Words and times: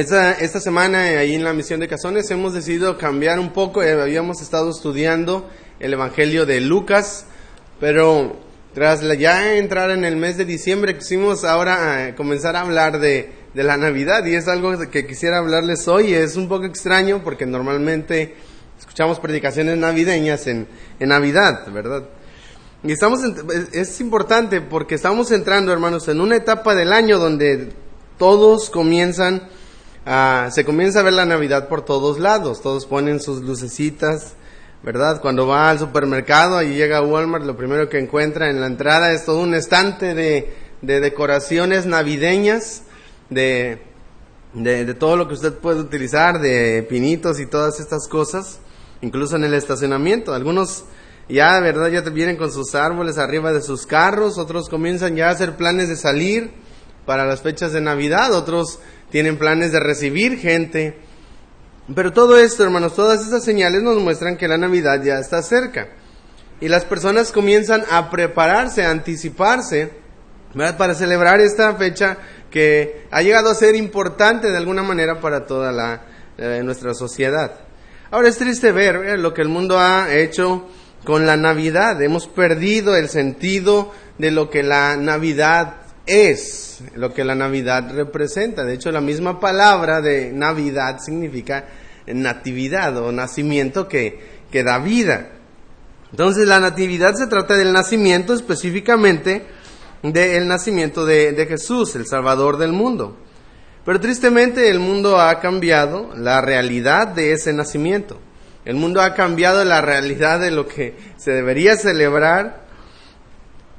Esta, 0.00 0.32
esta 0.32 0.60
semana, 0.60 1.10
eh, 1.12 1.18
ahí 1.18 1.34
en 1.34 1.44
la 1.44 1.52
misión 1.52 1.78
de 1.78 1.86
Cazones, 1.86 2.30
hemos 2.30 2.54
decidido 2.54 2.96
cambiar 2.96 3.38
un 3.38 3.52
poco. 3.52 3.82
eh, 3.82 4.00
habíamos 4.00 4.40
estado 4.40 4.70
estudiando 4.70 5.46
el 5.78 5.92
Evangelio 5.92 6.46
de 6.46 6.62
Lucas, 6.62 7.26
pero 7.80 8.34
tras 8.72 9.02
la- 9.02 9.12
ya 9.14 9.56
entrar 9.58 9.90
en 9.90 10.06
el 10.06 10.16
mes 10.16 10.38
de 10.38 10.46
diciembre, 10.46 10.96
quisimos 10.96 11.44
ahora 11.44 12.08
eh, 12.08 12.14
comenzar 12.14 12.56
a 12.56 12.62
hablar 12.62 12.98
de, 12.98 13.30
de 13.52 13.62
la 13.62 13.76
Navidad. 13.76 14.24
Y 14.24 14.36
es 14.36 14.48
algo 14.48 14.72
que 14.90 15.06
quisiera 15.06 15.36
hablarles 15.36 15.86
hoy. 15.86 16.14
Es 16.14 16.34
un 16.36 16.48
poco 16.48 16.64
extraño 16.64 17.20
porque 17.22 17.44
normalmente 17.44 18.36
escuchamos 18.78 19.20
predicaciones 19.20 19.76
navideñas 19.76 20.46
en, 20.46 20.66
en 20.98 21.08
Navidad, 21.10 21.66
¿verdad? 21.70 22.04
Y 22.82 22.92
estamos, 22.92 23.22
en- 23.22 23.36
es 23.74 24.00
importante 24.00 24.62
porque 24.62 24.94
estamos 24.94 25.30
entrando, 25.30 25.74
hermanos, 25.74 26.08
en 26.08 26.22
una 26.22 26.36
etapa 26.36 26.74
del 26.74 26.90
año 26.94 27.18
donde 27.18 27.68
todos 28.16 28.70
comienzan 28.70 29.42
a, 30.06 30.48
se 30.50 30.64
comienza 30.64 31.00
a 31.00 31.02
ver 31.02 31.12
la 31.12 31.26
Navidad 31.26 31.68
por 31.68 31.84
todos 31.84 32.18
lados, 32.18 32.62
todos 32.62 32.86
ponen 32.86 33.20
sus 33.20 33.42
lucecitas, 33.42 34.34
¿verdad? 34.82 35.20
Cuando 35.20 35.46
va 35.46 35.70
al 35.70 35.78
supermercado 35.78 36.62
y 36.62 36.74
llega 36.74 36.98
a 36.98 37.02
Walmart, 37.02 37.44
lo 37.44 37.56
primero 37.56 37.88
que 37.88 37.98
encuentra 37.98 38.48
en 38.48 38.60
la 38.60 38.66
entrada 38.66 39.12
es 39.12 39.24
todo 39.24 39.40
un 39.40 39.54
estante 39.54 40.14
de, 40.14 40.54
de 40.80 41.00
decoraciones 41.00 41.86
navideñas, 41.86 42.82
de, 43.28 43.82
de, 44.54 44.84
de 44.84 44.94
todo 44.94 45.16
lo 45.16 45.28
que 45.28 45.34
usted 45.34 45.54
puede 45.54 45.80
utilizar, 45.80 46.40
de 46.40 46.86
pinitos 46.88 47.40
y 47.40 47.46
todas 47.46 47.78
estas 47.78 48.08
cosas, 48.08 48.58
incluso 49.02 49.36
en 49.36 49.44
el 49.44 49.54
estacionamiento. 49.54 50.32
Algunos 50.32 50.84
ya, 51.28 51.60
¿verdad? 51.60 51.88
Ya 51.88 52.02
te 52.02 52.10
vienen 52.10 52.36
con 52.36 52.50
sus 52.50 52.74
árboles 52.74 53.18
arriba 53.18 53.52
de 53.52 53.62
sus 53.62 53.86
carros, 53.86 54.38
otros 54.38 54.68
comienzan 54.68 55.14
ya 55.14 55.28
a 55.28 55.32
hacer 55.32 55.56
planes 55.56 55.88
de 55.88 55.96
salir 55.96 56.50
para 57.06 57.24
las 57.24 57.40
fechas 57.40 57.72
de 57.72 57.80
Navidad, 57.80 58.32
otros 58.32 58.78
tienen 59.10 59.36
planes 59.36 59.72
de 59.72 59.80
recibir 59.80 60.38
gente. 60.38 60.96
Pero 61.94 62.12
todo 62.12 62.38
esto, 62.38 62.62
hermanos, 62.62 62.94
todas 62.94 63.20
estas 63.20 63.44
señales 63.44 63.82
nos 63.82 64.00
muestran 64.00 64.36
que 64.36 64.48
la 64.48 64.56
Navidad 64.56 65.02
ya 65.02 65.18
está 65.18 65.42
cerca. 65.42 65.88
Y 66.60 66.68
las 66.68 66.84
personas 66.84 67.32
comienzan 67.32 67.84
a 67.90 68.10
prepararse, 68.10 68.84
a 68.84 68.90
anticiparse. 68.90 69.90
Para 70.76 70.94
celebrar 70.94 71.40
esta 71.40 71.74
fecha 71.76 72.18
que 72.50 73.06
ha 73.12 73.22
llegado 73.22 73.50
a 73.50 73.54
ser 73.54 73.76
importante 73.76 74.50
de 74.50 74.56
alguna 74.56 74.82
manera 74.82 75.20
para 75.20 75.46
toda 75.46 75.70
la, 75.70 76.02
eh, 76.42 76.62
nuestra 76.64 76.94
sociedad. 76.94 77.52
Ahora 78.10 78.28
es 78.28 78.38
triste 78.38 78.72
ver 78.72 78.96
eh, 78.96 79.18
lo 79.18 79.34
que 79.34 79.42
el 79.42 79.48
mundo 79.48 79.78
ha 79.78 80.12
hecho 80.12 80.66
con 81.04 81.26
la 81.26 81.36
Navidad. 81.36 82.00
Hemos 82.02 82.26
perdido 82.26 82.96
el 82.96 83.08
sentido 83.08 83.92
de 84.18 84.30
lo 84.30 84.50
que 84.50 84.62
la 84.62 84.96
Navidad 84.96 85.79
es, 86.10 86.80
lo 86.94 87.14
que 87.14 87.24
la 87.24 87.34
Navidad 87.34 87.92
representa. 87.94 88.64
De 88.64 88.74
hecho, 88.74 88.90
la 88.90 89.00
misma 89.00 89.38
palabra 89.38 90.00
de 90.00 90.32
Navidad 90.32 90.98
significa 91.00 91.66
natividad 92.06 92.96
o 92.96 93.12
nacimiento 93.12 93.86
que, 93.86 94.18
que 94.50 94.64
da 94.64 94.78
vida. 94.78 95.32
Entonces, 96.10 96.48
la 96.48 96.58
natividad 96.58 97.14
se 97.14 97.28
trata 97.28 97.56
del 97.56 97.72
nacimiento 97.72 98.34
específicamente 98.34 99.44
del 100.02 100.48
nacimiento 100.48 101.04
de, 101.04 101.32
de 101.32 101.46
Jesús, 101.46 101.94
el 101.94 102.06
Salvador 102.06 102.56
del 102.56 102.72
mundo. 102.72 103.16
Pero 103.84 104.00
tristemente 104.00 104.70
el 104.70 104.78
mundo 104.78 105.20
ha 105.20 105.40
cambiado 105.40 106.10
la 106.16 106.40
realidad 106.40 107.08
de 107.08 107.32
ese 107.32 107.52
nacimiento. 107.52 108.18
El 108.64 108.76
mundo 108.76 109.00
ha 109.00 109.14
cambiado 109.14 109.64
la 109.64 109.80
realidad 109.80 110.40
de 110.40 110.50
lo 110.50 110.66
que 110.66 110.96
se 111.16 111.32
debería 111.32 111.76
celebrar 111.76 112.69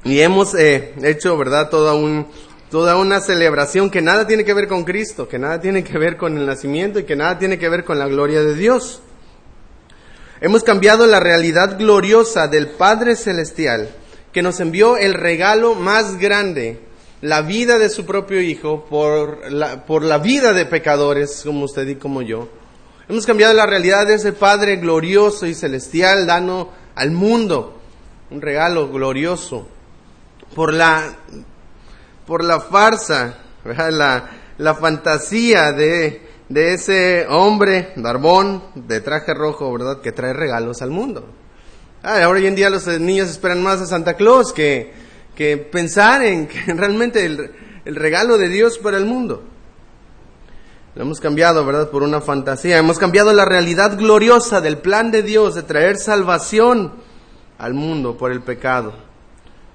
y 0.04 0.20
hemos 0.20 0.54
eh, 0.54 0.94
hecho, 1.02 1.36
¿verdad?, 1.36 1.70
toda, 1.70 1.94
un, 1.94 2.26
toda 2.70 2.96
una 2.96 3.20
celebración 3.20 3.88
que 3.88 4.02
nada 4.02 4.26
tiene 4.26 4.44
que 4.44 4.54
ver 4.54 4.66
con 4.66 4.84
Cristo, 4.84 5.28
que 5.28 5.38
nada 5.38 5.60
tiene 5.60 5.84
que 5.84 5.96
ver 5.96 6.16
con 6.16 6.36
el 6.36 6.46
nacimiento 6.46 6.98
y 6.98 7.04
que 7.04 7.14
nada 7.14 7.38
tiene 7.38 7.58
que 7.58 7.68
ver 7.68 7.84
con 7.84 7.98
la 7.98 8.08
gloria 8.08 8.42
de 8.42 8.54
Dios. 8.54 9.00
Hemos 10.40 10.64
cambiado 10.64 11.06
la 11.06 11.20
realidad 11.20 11.78
gloriosa 11.78 12.48
del 12.48 12.66
Padre 12.70 13.14
Celestial, 13.14 13.90
que 14.32 14.42
nos 14.42 14.58
envió 14.58 14.96
el 14.96 15.14
regalo 15.14 15.76
más 15.76 16.18
grande, 16.18 16.80
la 17.20 17.42
vida 17.42 17.78
de 17.78 17.88
su 17.88 18.04
propio 18.04 18.40
Hijo, 18.40 18.86
por 18.86 19.52
la, 19.52 19.86
por 19.86 20.02
la 20.02 20.18
vida 20.18 20.52
de 20.52 20.66
pecadores 20.66 21.42
como 21.44 21.66
usted 21.66 21.86
y 21.86 21.94
como 21.94 22.22
yo. 22.22 22.48
Hemos 23.08 23.24
cambiado 23.24 23.54
la 23.54 23.66
realidad 23.66 24.08
de 24.08 24.14
ese 24.14 24.32
Padre 24.32 24.78
glorioso 24.78 25.46
y 25.46 25.54
celestial, 25.54 26.26
dando 26.26 26.72
al 26.96 27.12
mundo 27.12 27.78
un 28.32 28.40
regalo 28.40 28.90
glorioso 28.90 29.68
por 30.54 30.72
la, 30.72 31.16
por 32.26 32.44
la 32.44 32.60
farsa, 32.60 33.38
la, 33.64 34.30
la 34.58 34.74
fantasía 34.74 35.72
de, 35.72 36.22
de 36.48 36.74
ese 36.74 37.26
hombre 37.28 37.92
barbón 37.96 38.62
de 38.74 39.00
traje 39.00 39.34
rojo, 39.34 39.72
¿verdad? 39.72 40.00
Que 40.00 40.12
trae 40.12 40.32
regalos 40.32 40.82
al 40.82 40.90
mundo. 40.90 41.26
Ah, 42.02 42.22
ahora 42.24 42.40
hoy 42.40 42.46
en 42.46 42.54
día 42.54 42.68
los 42.68 42.86
niños 43.00 43.30
esperan 43.30 43.62
más 43.62 43.80
a 43.80 43.86
Santa 43.86 44.14
Claus 44.14 44.52
que, 44.52 44.92
que 45.34 45.56
pensar 45.56 46.22
en 46.22 46.48
que 46.48 46.60
realmente 46.74 47.24
el, 47.24 47.52
el 47.84 47.96
regalo 47.96 48.38
de 48.38 48.48
Dios 48.48 48.78
para 48.78 48.96
el 48.96 49.06
mundo. 49.06 49.44
Lo 50.94 51.02
hemos 51.02 51.20
cambiado, 51.20 51.64
¿verdad? 51.64 51.88
Por 51.88 52.02
una 52.02 52.20
fantasía. 52.20 52.76
Hemos 52.76 52.98
cambiado 52.98 53.32
la 53.32 53.46
realidad 53.46 53.96
gloriosa 53.96 54.60
del 54.60 54.76
plan 54.76 55.10
de 55.10 55.22
Dios 55.22 55.54
de 55.54 55.62
traer 55.62 55.96
salvación 55.96 56.92
al 57.56 57.72
mundo 57.72 58.18
por 58.18 58.30
el 58.30 58.42
pecado, 58.42 58.92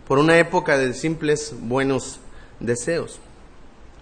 por 0.08 0.20
una 0.20 0.38
época 0.38 0.78
de 0.78 0.94
simples 0.94 1.54
buenos 1.60 2.20
deseos. 2.60 3.20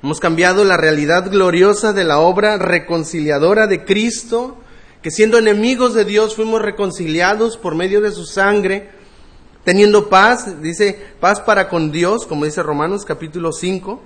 Hemos 0.04 0.20
cambiado 0.20 0.64
la 0.64 0.78
realidad 0.78 1.32
gloriosa 1.32 1.94
de 1.94 2.04
la 2.04 2.20
obra 2.20 2.58
reconciliadora 2.58 3.66
de 3.66 3.86
Cristo, 3.86 4.56
que 5.02 5.10
siendo 5.10 5.40
enemigos 5.40 5.96
de 5.96 6.06
Dios 6.06 6.36
fuimos 6.36 6.62
reconciliados 6.62 7.58
por 7.58 7.74
medio 7.74 8.02
de 8.02 8.12
su 8.12 8.26
sangre, 8.26 8.90
teniendo 9.64 10.10
paz, 10.10 10.62
dice, 10.62 11.00
paz 11.20 11.42
para 11.42 11.70
con 11.70 11.92
Dios, 11.92 12.28
como 12.28 12.46
dice 12.46 12.62
Romanos 12.62 13.04
capítulo 13.04 13.52
5, 13.52 14.00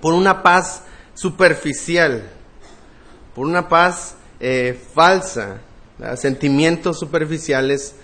por 0.00 0.14
una 0.14 0.42
paz 0.42 0.82
superficial, 1.14 2.28
por 3.36 3.46
una 3.46 3.68
paz 3.68 4.16
eh, 4.40 4.80
falsa, 4.94 5.58
sentimientos 6.16 6.98
superficiales 6.98 7.94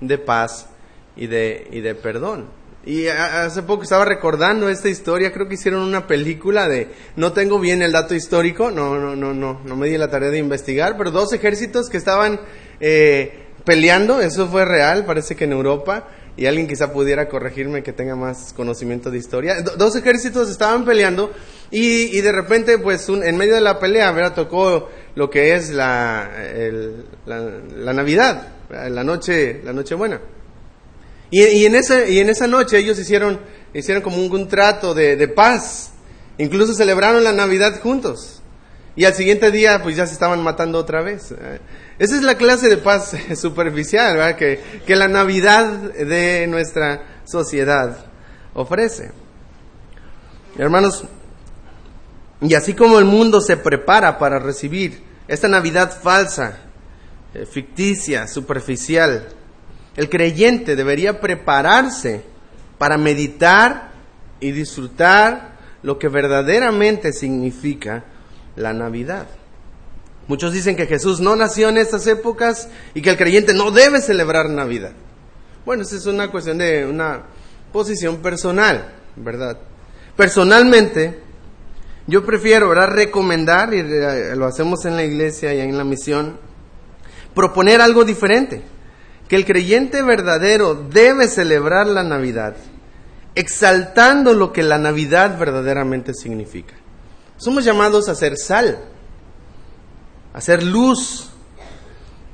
de 0.00 0.18
paz 0.18 0.68
y 1.16 1.26
de, 1.26 1.68
y 1.70 1.80
de 1.80 1.94
perdón. 1.94 2.46
Y 2.86 3.06
hace 3.06 3.62
poco 3.62 3.82
estaba 3.84 4.04
recordando 4.04 4.68
esta 4.68 4.90
historia, 4.90 5.32
creo 5.32 5.48
que 5.48 5.54
hicieron 5.54 5.80
una 5.82 6.06
película 6.06 6.68
de, 6.68 6.88
no 7.16 7.32
tengo 7.32 7.58
bien 7.58 7.80
el 7.80 7.92
dato 7.92 8.14
histórico, 8.14 8.70
no, 8.70 8.98
no, 8.98 9.16
no, 9.16 9.32
no, 9.32 9.60
no 9.64 9.76
me 9.76 9.88
di 9.88 9.96
la 9.96 10.10
tarea 10.10 10.28
de 10.28 10.36
investigar, 10.38 10.98
pero 10.98 11.10
dos 11.10 11.32
ejércitos 11.32 11.88
que 11.88 11.96
estaban 11.96 12.40
eh, 12.80 13.46
peleando, 13.64 14.20
eso 14.20 14.48
fue 14.48 14.66
real, 14.66 15.06
parece 15.06 15.34
que 15.34 15.44
en 15.44 15.52
Europa, 15.52 16.08
y 16.36 16.44
alguien 16.44 16.66
quizá 16.66 16.92
pudiera 16.92 17.26
corregirme 17.28 17.82
que 17.82 17.94
tenga 17.94 18.16
más 18.16 18.52
conocimiento 18.52 19.10
de 19.10 19.16
historia. 19.16 19.62
Do- 19.62 19.76
dos 19.76 19.96
ejércitos 19.96 20.50
estaban 20.50 20.84
peleando 20.84 21.32
y, 21.70 22.14
y 22.14 22.20
de 22.20 22.32
repente, 22.32 22.76
pues, 22.76 23.08
un- 23.08 23.22
en 23.22 23.38
medio 23.38 23.54
de 23.54 23.60
la 23.62 23.78
pelea, 23.78 24.10
¿verdad? 24.12 24.34
Tocó 24.34 24.90
lo 25.14 25.30
que 25.30 25.54
es 25.54 25.70
la, 25.70 26.28
la, 27.24 27.38
la 27.78 27.92
Navidad, 27.94 28.48
la 28.68 29.04
noche, 29.04 29.62
la 29.64 29.72
noche 29.72 29.94
buena. 29.94 30.20
Y, 31.36 31.64
en 31.66 31.74
esa, 31.74 32.06
y 32.06 32.20
en 32.20 32.30
esa 32.30 32.46
noche 32.46 32.78
ellos 32.78 32.96
hicieron, 32.96 33.40
hicieron 33.72 34.04
como 34.04 34.18
un, 34.18 34.48
trato 34.48 34.94
de, 34.94 35.26
paz. 35.26 35.90
Incluso 36.38 36.74
celebraron 36.74 37.24
la 37.24 37.32
Navidad 37.32 37.80
juntos. 37.80 38.40
Y 38.94 39.04
al 39.04 39.14
siguiente 39.14 39.50
día, 39.50 39.82
pues 39.82 39.96
ya 39.96 40.06
se 40.06 40.12
estaban 40.12 40.40
matando 40.44 40.78
otra 40.78 41.02
vez. 41.02 41.32
Eh, 41.32 41.58
Esa 41.98 42.14
es 42.14 42.22
la 42.22 42.36
clase 42.36 42.68
de 42.68 42.76
paz 42.76 43.16
superficial, 43.34 44.36
que 44.36 44.94
la 44.94 45.08
Navidad 45.08 45.66
de 45.66 46.46
nuestra 46.46 47.22
sociedad 47.24 48.06
ofrece. 48.54 49.10
Hermanos, 50.56 51.02
y 52.42 52.54
así 52.54 52.74
como 52.74 53.00
el 53.00 53.06
mundo 53.06 53.40
se 53.40 53.56
prepara 53.56 54.18
para 54.18 54.38
recibir 54.38 55.02
esta 55.26 55.48
Navidad 55.48 56.00
falsa, 56.00 56.58
eh, 57.34 57.44
ficticia, 57.44 58.28
superficial, 58.28 59.26
el 59.96 60.08
creyente 60.08 60.76
debería 60.76 61.20
prepararse 61.20 62.22
para 62.78 62.98
meditar 62.98 63.92
y 64.40 64.52
disfrutar 64.52 65.54
lo 65.82 65.98
que 65.98 66.08
verdaderamente 66.08 67.12
significa 67.12 68.04
la 68.56 68.72
Navidad. 68.72 69.26
Muchos 70.26 70.52
dicen 70.52 70.74
que 70.74 70.86
Jesús 70.86 71.20
no 71.20 71.36
nació 71.36 71.68
en 71.68 71.76
estas 71.76 72.06
épocas 72.06 72.68
y 72.94 73.02
que 73.02 73.10
el 73.10 73.16
creyente 73.16 73.52
no 73.52 73.70
debe 73.70 74.00
celebrar 74.00 74.48
Navidad. 74.48 74.92
Bueno, 75.66 75.82
esa 75.82 75.96
es 75.96 76.06
una 76.06 76.30
cuestión 76.30 76.58
de 76.58 76.86
una 76.86 77.24
posición 77.72 78.18
personal, 78.18 78.94
¿verdad? 79.16 79.58
Personalmente, 80.16 81.20
yo 82.06 82.24
prefiero, 82.24 82.68
¿verdad?, 82.68 82.88
recomendar, 82.88 83.74
y 83.74 83.80
eh, 83.80 84.34
lo 84.36 84.46
hacemos 84.46 84.84
en 84.84 84.96
la 84.96 85.04
iglesia 85.04 85.52
y 85.54 85.60
en 85.60 85.76
la 85.76 85.84
misión, 85.84 86.38
proponer 87.34 87.80
algo 87.80 88.04
diferente. 88.04 88.62
Que 89.34 89.38
el 89.38 89.46
creyente 89.46 90.00
verdadero 90.00 90.76
debe 90.76 91.26
celebrar 91.26 91.88
la 91.88 92.04
Navidad, 92.04 92.54
exaltando 93.34 94.32
lo 94.32 94.52
que 94.52 94.62
la 94.62 94.78
Navidad 94.78 95.36
verdaderamente 95.40 96.14
significa. 96.14 96.74
Somos 97.36 97.64
llamados 97.64 98.08
a 98.08 98.14
ser 98.14 98.36
sal, 98.36 98.78
a 100.32 100.40
ser 100.40 100.62
luz 100.62 101.30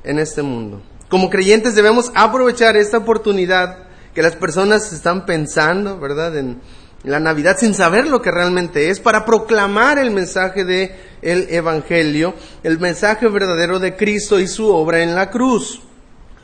en 0.03 0.19
este 0.19 0.43
mundo. 0.43 0.83
Como 1.09 1.31
creyentes 1.31 1.73
debemos 1.73 2.11
aprovechar 2.13 2.77
esta 2.77 2.99
oportunidad 2.99 3.79
que 4.13 4.21
las 4.21 4.35
personas 4.35 4.93
están 4.93 5.25
pensando, 5.25 5.99
¿verdad? 5.99 6.37
En 6.37 6.61
la 7.03 7.19
Navidad 7.19 7.57
sin 7.57 7.73
saber 7.73 8.05
lo 8.05 8.21
que 8.21 8.29
realmente 8.29 8.91
es 8.91 8.99
para 8.99 9.25
proclamar 9.25 9.97
el 9.97 10.11
mensaje 10.11 10.65
de 10.65 10.95
el 11.23 11.47
evangelio, 11.49 12.35
el 12.61 12.77
mensaje 12.77 13.27
verdadero 13.27 13.79
de 13.79 13.95
Cristo 13.95 14.39
y 14.39 14.47
su 14.47 14.71
obra 14.71 15.01
en 15.01 15.15
la 15.15 15.31
cruz. 15.31 15.81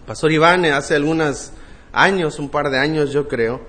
Pastor 0.07 0.31
Iván 0.31 0.63
hace 0.63 0.95
algunos 0.95 1.51
años, 1.91 2.39
un 2.39 2.47
par 2.47 2.69
de 2.69 2.79
años 2.79 3.11
yo 3.11 3.27
creo, 3.27 3.59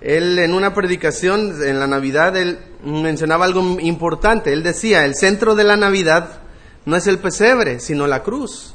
él 0.00 0.36
en 0.40 0.52
una 0.52 0.74
predicación 0.74 1.62
en 1.62 1.78
la 1.78 1.86
Navidad 1.86 2.36
él 2.36 2.58
mencionaba 2.82 3.44
algo 3.44 3.78
importante. 3.78 4.52
Él 4.52 4.64
decía, 4.64 5.04
el 5.04 5.14
centro 5.14 5.54
de 5.54 5.62
la 5.62 5.76
Navidad 5.76 6.40
no 6.84 6.96
es 6.96 7.06
el 7.06 7.18
pesebre, 7.18 7.78
sino 7.78 8.08
la 8.08 8.24
cruz. 8.24 8.74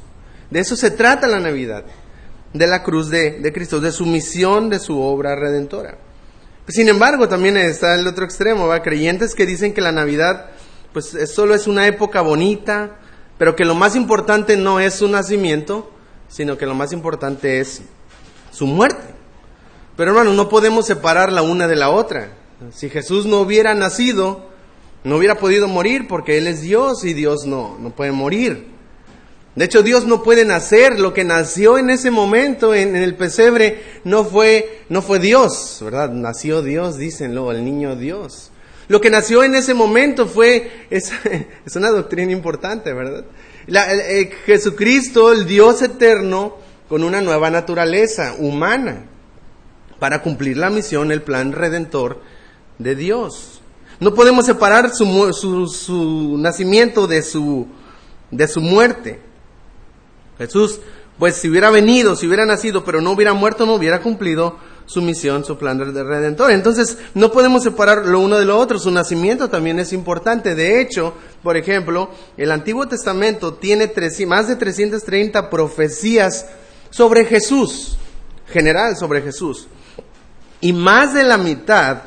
De 0.50 0.60
eso 0.60 0.76
se 0.76 0.90
trata 0.90 1.26
la 1.26 1.40
Navidad, 1.40 1.84
de 2.54 2.66
la 2.66 2.82
cruz 2.82 3.10
de, 3.10 3.52
Cristo, 3.52 3.80
de 3.80 3.92
su 3.92 4.06
misión, 4.06 4.70
de 4.70 4.78
su 4.78 4.98
obra 4.98 5.36
redentora. 5.36 5.98
Sin 6.68 6.88
embargo, 6.88 7.28
también 7.28 7.58
está 7.58 7.96
el 7.96 8.06
otro 8.06 8.24
extremo, 8.24 8.66
¿va? 8.66 8.82
creyentes 8.82 9.34
que 9.34 9.44
dicen 9.44 9.74
que 9.74 9.82
la 9.82 9.92
Navidad 9.92 10.46
pues 10.94 11.14
solo 11.34 11.54
es 11.54 11.66
una 11.66 11.86
época 11.86 12.22
bonita, 12.22 12.96
pero 13.36 13.54
que 13.54 13.66
lo 13.66 13.74
más 13.74 13.94
importante 13.94 14.56
no 14.56 14.80
es 14.80 14.94
su 14.94 15.08
nacimiento, 15.08 15.90
sino 16.34 16.58
que 16.58 16.66
lo 16.66 16.74
más 16.74 16.92
importante 16.92 17.60
es 17.60 17.82
su 18.50 18.66
muerte. 18.66 19.04
Pero 19.96 20.10
hermanos, 20.10 20.34
no 20.34 20.48
podemos 20.48 20.84
separar 20.84 21.30
la 21.30 21.42
una 21.42 21.68
de 21.68 21.76
la 21.76 21.90
otra. 21.90 22.30
Si 22.72 22.90
Jesús 22.90 23.24
no 23.24 23.40
hubiera 23.40 23.72
nacido, 23.74 24.44
no 25.04 25.16
hubiera 25.16 25.36
podido 25.36 25.68
morir 25.68 26.08
porque 26.08 26.36
Él 26.36 26.48
es 26.48 26.60
Dios 26.60 27.04
y 27.04 27.12
Dios 27.12 27.46
no, 27.46 27.78
no 27.78 27.90
puede 27.90 28.10
morir. 28.10 28.66
De 29.54 29.64
hecho, 29.64 29.84
Dios 29.84 30.06
no 30.06 30.24
puede 30.24 30.44
nacer. 30.44 30.98
Lo 30.98 31.14
que 31.14 31.22
nació 31.22 31.78
en 31.78 31.88
ese 31.88 32.10
momento 32.10 32.74
en, 32.74 32.96
el 32.96 33.14
pesebre 33.14 33.84
no 34.02 34.24
fue, 34.24 34.82
no 34.88 35.02
fue 35.02 35.20
Dios, 35.20 35.78
¿verdad? 35.84 36.10
Nació 36.10 36.62
Dios, 36.62 36.98
dicen 36.98 37.32
luego, 37.32 37.52
el 37.52 37.64
niño 37.64 37.94
Dios. 37.94 38.50
Lo 38.88 39.00
que 39.00 39.08
nació 39.08 39.44
en 39.44 39.54
ese 39.54 39.72
momento 39.72 40.26
fue, 40.26 40.68
es, 40.90 41.12
es 41.64 41.76
una 41.76 41.90
doctrina 41.90 42.32
importante, 42.32 42.92
¿verdad? 42.92 43.24
Jesucristo, 44.46 45.32
el 45.32 45.46
Dios 45.46 45.82
eterno, 45.82 46.56
con 46.88 47.02
una 47.02 47.20
nueva 47.20 47.50
naturaleza 47.50 48.34
humana, 48.38 49.06
para 49.98 50.22
cumplir 50.22 50.56
la 50.56 50.70
misión, 50.70 51.12
el 51.12 51.22
plan 51.22 51.52
redentor 51.52 52.20
de 52.78 52.94
Dios. 52.94 53.60
No 54.00 54.14
podemos 54.14 54.46
separar 54.46 54.90
su, 54.94 55.32
su, 55.32 55.66
su 55.68 56.36
nacimiento 56.38 57.06
de 57.06 57.22
su, 57.22 57.66
de 58.30 58.48
su 58.48 58.60
muerte. 58.60 59.20
Jesús, 60.38 60.80
pues 61.18 61.36
si 61.36 61.48
hubiera 61.48 61.70
venido, 61.70 62.16
si 62.16 62.26
hubiera 62.26 62.44
nacido, 62.44 62.84
pero 62.84 63.00
no 63.00 63.12
hubiera 63.12 63.32
muerto, 63.32 63.66
no 63.66 63.74
hubiera 63.74 64.02
cumplido 64.02 64.58
su 64.86 65.00
misión, 65.02 65.44
su 65.44 65.56
plan 65.56 65.78
de 65.78 66.02
redentor. 66.02 66.50
Entonces, 66.50 66.98
no 67.14 67.32
podemos 67.32 67.62
separar 67.62 68.06
lo 68.06 68.20
uno 68.20 68.38
de 68.38 68.44
lo 68.44 68.58
otro. 68.58 68.78
Su 68.78 68.90
nacimiento 68.90 69.48
también 69.48 69.78
es 69.78 69.92
importante. 69.92 70.54
De 70.54 70.80
hecho, 70.80 71.14
por 71.42 71.56
ejemplo, 71.56 72.10
el 72.36 72.50
Antiguo 72.50 72.86
Testamento 72.86 73.54
tiene 73.54 73.90
más 74.26 74.48
de 74.48 74.56
330 74.56 75.50
profecías 75.50 76.46
sobre 76.90 77.24
Jesús, 77.24 77.96
general 78.48 78.96
sobre 78.96 79.22
Jesús. 79.22 79.68
Y 80.60 80.72
más 80.72 81.14
de 81.14 81.24
la 81.24 81.38
mitad 81.38 82.02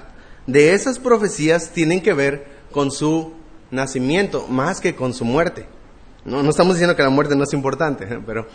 de 0.45 0.73
esas 0.73 0.99
profecías 0.99 1.71
tienen 1.71 2.01
que 2.01 2.13
ver 2.13 2.45
con 2.71 2.91
su 2.91 3.33
nacimiento, 3.71 4.47
más 4.47 4.79
que 4.79 4.95
con 4.95 5.13
su 5.13 5.25
muerte. 5.25 5.67
No, 6.25 6.43
no 6.43 6.49
estamos 6.49 6.75
diciendo 6.75 6.95
que 6.95 7.03
la 7.03 7.09
muerte 7.09 7.35
no 7.35 7.43
es 7.43 7.53
importante, 7.53 8.05
pero 8.25 8.47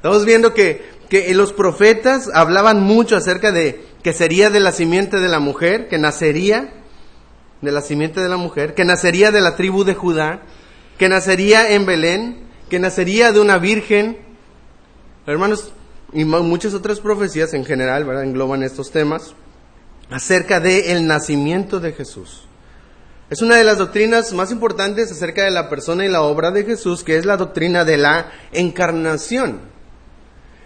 estamos 0.00 0.24
viendo 0.24 0.54
que, 0.54 0.82
que 1.10 1.32
los 1.34 1.52
profetas 1.52 2.30
hablaban 2.32 2.80
mucho 2.82 3.16
acerca 3.16 3.52
de 3.52 3.84
que 4.02 4.14
sería 4.14 4.48
de 4.48 4.60
la 4.60 4.72
simiente 4.72 5.20
de 5.20 5.28
la 5.28 5.40
mujer, 5.40 5.88
que 5.88 5.98
nacería 5.98 6.72
de 7.60 7.70
la 7.70 7.82
simiente 7.82 8.20
de 8.20 8.28
la 8.30 8.38
mujer, 8.38 8.74
que 8.74 8.86
nacería 8.86 9.30
de 9.30 9.42
la 9.42 9.56
tribu 9.56 9.84
de 9.84 9.94
Judá, 9.94 10.42
que 10.96 11.08
nacería 11.08 11.72
en 11.72 11.84
Belén, 11.84 12.38
que 12.70 12.78
nacería 12.78 13.32
de 13.32 13.40
una 13.40 13.58
virgen. 13.58 14.18
Hermanos, 15.26 15.72
y 16.12 16.24
muchas 16.24 16.74
otras 16.74 17.00
profecías 17.00 17.52
en 17.54 17.64
general. 17.64 18.08
Engloban 18.22 18.62
estos 18.62 18.90
temas 18.90 19.34
acerca 20.10 20.60
del 20.60 20.84
el 20.86 21.06
nacimiento 21.06 21.78
de 21.78 21.92
Jesús. 21.92 22.46
Es 23.28 23.42
una 23.42 23.56
de 23.56 23.64
las 23.64 23.78
doctrinas 23.78 24.32
más 24.32 24.50
importantes 24.50 25.12
acerca 25.12 25.44
de 25.44 25.52
la 25.52 25.68
persona 25.68 26.04
y 26.04 26.08
la 26.08 26.22
obra 26.22 26.50
de 26.50 26.64
Jesús, 26.64 27.04
que 27.04 27.16
es 27.16 27.24
la 27.24 27.36
doctrina 27.36 27.84
de 27.84 27.96
la 27.96 28.32
encarnación. 28.50 29.60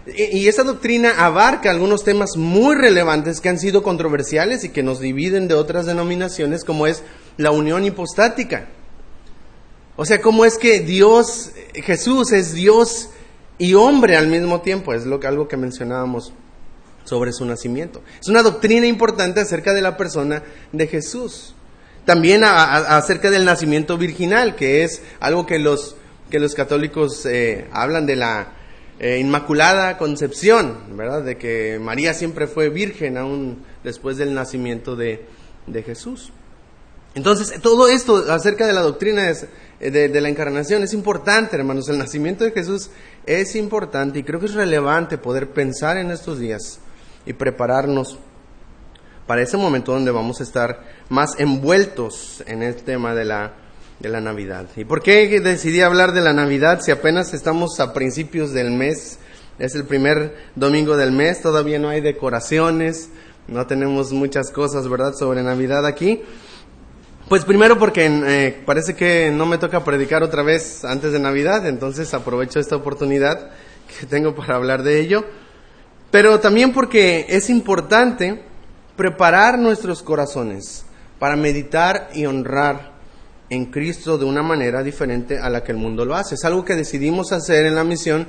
Y 0.07 0.47
esa 0.47 0.63
doctrina 0.63 1.25
abarca 1.25 1.71
algunos 1.71 2.03
temas 2.03 2.37
muy 2.37 2.75
relevantes 2.75 3.41
que 3.41 3.49
han 3.49 3.57
sido 3.57 3.81
controversiales 3.81 4.63
y 4.63 4.69
que 4.69 4.83
nos 4.83 4.99
dividen 4.99 5.47
de 5.47 5.55
otras 5.55 5.87
denominaciones, 5.87 6.63
como 6.63 6.85
es 6.85 7.01
la 7.37 7.49
unión 7.49 7.83
hipostática. 7.85 8.67
O 9.95 10.05
sea, 10.05 10.21
cómo 10.21 10.45
es 10.45 10.57
que 10.59 10.81
Dios, 10.81 11.51
Jesús 11.73 12.33
es 12.33 12.53
Dios 12.53 13.09
y 13.57 13.73
hombre 13.73 14.15
al 14.15 14.27
mismo 14.27 14.61
tiempo, 14.61 14.93
es 14.93 15.05
lo, 15.05 15.19
algo 15.25 15.47
que 15.47 15.57
mencionábamos 15.57 16.33
sobre 17.03 17.33
su 17.33 17.45
nacimiento. 17.45 18.01
Es 18.21 18.27
una 18.27 18.43
doctrina 18.43 18.85
importante 18.85 19.39
acerca 19.39 19.73
de 19.73 19.81
la 19.81 19.97
persona 19.97 20.43
de 20.71 20.87
Jesús. 20.87 21.55
También 22.03 22.43
acerca 22.43 23.31
del 23.31 23.45
nacimiento 23.45 23.97
virginal, 23.97 24.55
que 24.55 24.83
es 24.83 25.01
algo 25.19 25.47
que 25.47 25.57
los, 25.57 25.95
que 26.29 26.39
los 26.39 26.53
católicos 26.53 27.25
eh, 27.25 27.67
hablan 27.71 28.05
de 28.05 28.17
la 28.17 28.54
eh, 28.99 29.19
Inmaculada 29.19 29.97
Concepción, 29.97 30.95
¿verdad? 30.97 31.23
De 31.23 31.37
que 31.37 31.79
María 31.79 32.13
siempre 32.13 32.47
fue 32.47 32.69
virgen 32.69 33.17
aún 33.17 33.63
después 33.83 34.17
del 34.17 34.33
nacimiento 34.33 34.95
de, 34.95 35.25
de 35.67 35.83
Jesús. 35.83 36.31
Entonces, 37.13 37.61
todo 37.61 37.87
esto 37.87 38.31
acerca 38.31 38.67
de 38.67 38.73
la 38.73 38.81
doctrina 38.81 39.29
eh, 39.29 39.91
de, 39.91 40.09
de, 40.09 40.21
la 40.21 40.29
encarnación 40.29 40.83
es 40.83 40.93
importante, 40.93 41.55
hermanos. 41.55 41.89
El 41.89 41.97
nacimiento 41.97 42.43
de 42.43 42.51
Jesús 42.51 42.89
es 43.25 43.55
importante 43.55 44.19
y 44.19 44.23
creo 44.23 44.39
que 44.39 44.47
es 44.47 44.53
relevante 44.53 45.17
poder 45.17 45.51
pensar 45.51 45.97
en 45.97 46.11
estos 46.11 46.39
días 46.39 46.79
y 47.25 47.33
prepararnos 47.33 48.19
para 49.27 49.41
ese 49.41 49.57
momento 49.57 49.91
donde 49.91 50.11
vamos 50.11 50.39
a 50.39 50.43
estar 50.43 50.83
más 51.09 51.39
envueltos 51.39 52.43
en 52.47 52.63
el 52.63 52.75
tema 52.75 53.15
de 53.15 53.25
la, 53.25 53.53
de 53.99 54.09
la 54.09 54.21
Navidad. 54.21 54.67
¿Y 54.75 54.85
por 54.85 55.01
qué 55.01 55.39
decidí 55.39 55.81
hablar 55.81 56.11
de 56.11 56.21
la 56.21 56.33
Navidad 56.33 56.81
si 56.81 56.91
apenas 56.91 57.33
estamos 57.33 57.79
a 57.79 57.93
principios 57.93 58.51
del 58.51 58.71
mes? 58.71 59.19
Es 59.57 59.73
el 59.75 59.85
primer 59.85 60.35
domingo 60.55 60.97
del 60.97 61.11
mes, 61.11 61.41
todavía 61.41 61.79
no 61.79 61.89
hay 61.89 62.01
decoraciones, 62.01 63.09
no 63.47 63.65
tenemos 63.67 64.11
muchas 64.11 64.51
cosas, 64.51 64.87
¿verdad?, 64.89 65.13
sobre 65.13 65.43
Navidad 65.43 65.85
aquí. 65.85 66.21
Pues 67.29 67.45
primero 67.45 67.79
porque 67.79 68.05
eh, 68.05 68.61
parece 68.65 68.95
que 68.95 69.31
no 69.31 69.45
me 69.45 69.57
toca 69.57 69.83
predicar 69.83 70.23
otra 70.23 70.43
vez 70.43 70.83
antes 70.85 71.11
de 71.11 71.19
Navidad, 71.19 71.65
entonces 71.65 72.13
aprovecho 72.13 72.59
esta 72.59 72.75
oportunidad 72.75 73.49
que 73.99 74.05
tengo 74.05 74.35
para 74.35 74.55
hablar 74.55 74.83
de 74.83 74.99
ello. 74.99 75.25
Pero 76.11 76.39
también 76.39 76.71
porque 76.71 77.25
es 77.29 77.49
importante 77.49 78.43
preparar 78.95 79.57
nuestros 79.57 80.03
corazones 80.03 80.85
para 81.17 81.35
meditar 81.35 82.09
y 82.13 82.25
honrar 82.25 82.94
en 83.49 83.65
Cristo 83.65 84.17
de 84.17 84.25
una 84.25 84.41
manera 84.41 84.83
diferente 84.83 85.39
a 85.39 85.49
la 85.49 85.63
que 85.63 85.71
el 85.71 85.77
mundo 85.77 86.05
lo 86.05 86.15
hace. 86.15 86.35
Es 86.35 86.45
algo 86.45 86.65
que 86.65 86.75
decidimos 86.75 87.31
hacer 87.31 87.65
en 87.65 87.75
la 87.75 87.83
misión. 87.83 88.27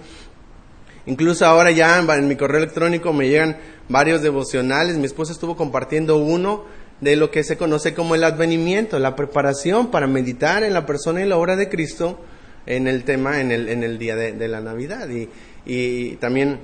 Incluso 1.07 1.47
ahora 1.47 1.71
ya 1.71 1.99
en 1.99 2.29
mi 2.29 2.37
correo 2.37 2.59
electrónico 2.59 3.13
me 3.13 3.29
llegan 3.29 3.57
varios 3.89 4.23
devocionales. 4.23 4.97
Mi 4.97 5.07
esposa 5.07 5.33
estuvo 5.33 5.57
compartiendo 5.57 6.17
uno 6.17 6.65
de 7.01 7.17
lo 7.17 7.31
que 7.31 7.45
se 7.45 7.57
conoce 7.57 7.95
como 7.95 8.15
el 8.15 8.25
advenimiento, 8.25 8.99
la 8.99 9.17
preparación 9.17 9.91
para 9.91 10.07
meditar 10.07 10.63
en 10.65 10.75
la 10.75 10.87
persona 10.87 11.23
y 11.23 11.29
la 11.29 11.37
obra 11.37 11.57
de 11.57 11.69
Cristo 11.69 12.19
en 12.65 12.89
el 12.89 13.05
tema, 13.05 13.41
en 13.41 13.53
el, 13.53 13.69
en 13.69 13.85
el 13.85 13.99
día 13.99 14.17
de, 14.17 14.49
la 14.49 14.61
Navidad. 14.61 15.09
Y, 15.09 15.29
y 15.65 16.17
también 16.17 16.59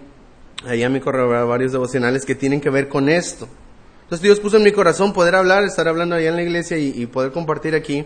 allá 0.66 0.86
en 0.86 0.92
mi 0.92 1.00
correo 1.00 1.46
varios 1.46 1.72
devocionales 1.72 2.24
que 2.24 2.34
tienen 2.34 2.60
que 2.60 2.70
ver 2.70 2.88
con 2.88 3.08
esto. 3.08 3.48
Entonces 4.12 4.24
Dios 4.24 4.40
puso 4.40 4.58
en 4.58 4.62
mi 4.62 4.72
corazón 4.72 5.12
poder 5.12 5.34
hablar, 5.34 5.64
estar 5.64 5.88
hablando 5.88 6.16
allá 6.16 6.28
en 6.28 6.36
la 6.36 6.42
iglesia 6.42 6.76
y, 6.76 7.06
poder 7.06 7.32
compartir 7.32 7.74
aquí 7.74 8.04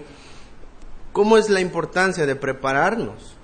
cómo 1.17 1.39
es 1.39 1.49
la 1.49 1.63
importancia 1.63 2.27
de 2.27 2.37
prepararnos 2.37 3.39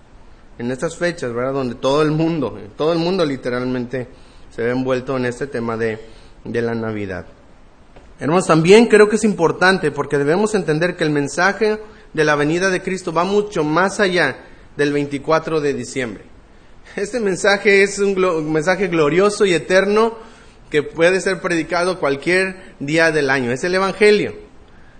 en 0.58 0.70
estas 0.70 0.94
fechas, 0.94 1.32
¿verdad? 1.32 1.54
Donde 1.54 1.74
todo 1.74 2.02
el 2.02 2.10
mundo, 2.10 2.58
todo 2.76 2.92
el 2.92 2.98
mundo 2.98 3.24
literalmente 3.24 4.08
se 4.54 4.60
ve 4.60 4.72
envuelto 4.72 5.16
en 5.16 5.24
este 5.24 5.46
tema 5.46 5.78
de, 5.78 5.98
de 6.44 6.60
la 6.60 6.74
Navidad. 6.74 7.24
Hermanos, 8.20 8.46
también 8.46 8.88
creo 8.88 9.08
que 9.08 9.16
es 9.16 9.24
importante 9.24 9.90
porque 9.90 10.18
debemos 10.18 10.54
entender 10.54 10.96
que 10.96 11.04
el 11.04 11.08
mensaje 11.08 11.80
de 12.12 12.24
la 12.24 12.36
venida 12.36 12.68
de 12.68 12.82
Cristo 12.82 13.10
va 13.10 13.24
mucho 13.24 13.64
más 13.64 14.00
allá 14.00 14.36
del 14.76 14.92
24 14.92 15.62
de 15.62 15.72
diciembre. 15.72 16.24
Este 16.94 17.20
mensaje 17.20 17.82
es 17.82 17.98
un 17.98 18.52
mensaje 18.52 18.88
glorioso 18.88 19.46
y 19.46 19.54
eterno 19.54 20.18
que 20.68 20.82
puede 20.82 21.22
ser 21.22 21.40
predicado 21.40 21.98
cualquier 21.98 22.74
día 22.80 23.10
del 23.12 23.30
año. 23.30 23.50
Es 23.50 23.64
el 23.64 23.74
Evangelio. 23.74 24.34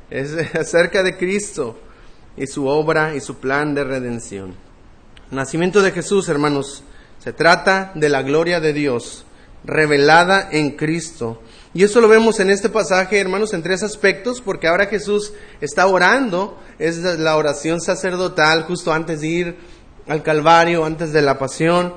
Es 0.08 0.32
acerca 0.54 1.02
de 1.02 1.18
Cristo. 1.18 1.76
Y 2.36 2.46
su 2.46 2.66
obra 2.66 3.14
y 3.14 3.20
su 3.20 3.36
plan 3.36 3.74
de 3.74 3.84
redención. 3.84 4.54
Nacimiento 5.30 5.82
de 5.82 5.92
Jesús, 5.92 6.28
hermanos, 6.28 6.84
se 7.18 7.32
trata 7.32 7.92
de 7.94 8.08
la 8.08 8.22
gloria 8.22 8.60
de 8.60 8.72
Dios 8.72 9.24
revelada 9.64 10.48
en 10.50 10.72
Cristo. 10.72 11.40
Y 11.74 11.84
eso 11.84 12.00
lo 12.00 12.08
vemos 12.08 12.40
en 12.40 12.50
este 12.50 12.68
pasaje, 12.68 13.18
hermanos, 13.18 13.54
en 13.54 13.62
tres 13.62 13.82
aspectos, 13.82 14.40
porque 14.40 14.68
ahora 14.68 14.86
Jesús 14.86 15.32
está 15.60 15.86
orando, 15.86 16.58
es 16.78 16.98
la 16.98 17.36
oración 17.36 17.80
sacerdotal 17.80 18.64
justo 18.64 18.92
antes 18.92 19.20
de 19.20 19.26
ir 19.26 19.56
al 20.08 20.22
Calvario, 20.22 20.84
antes 20.84 21.12
de 21.12 21.22
la 21.22 21.38
pasión. 21.38 21.94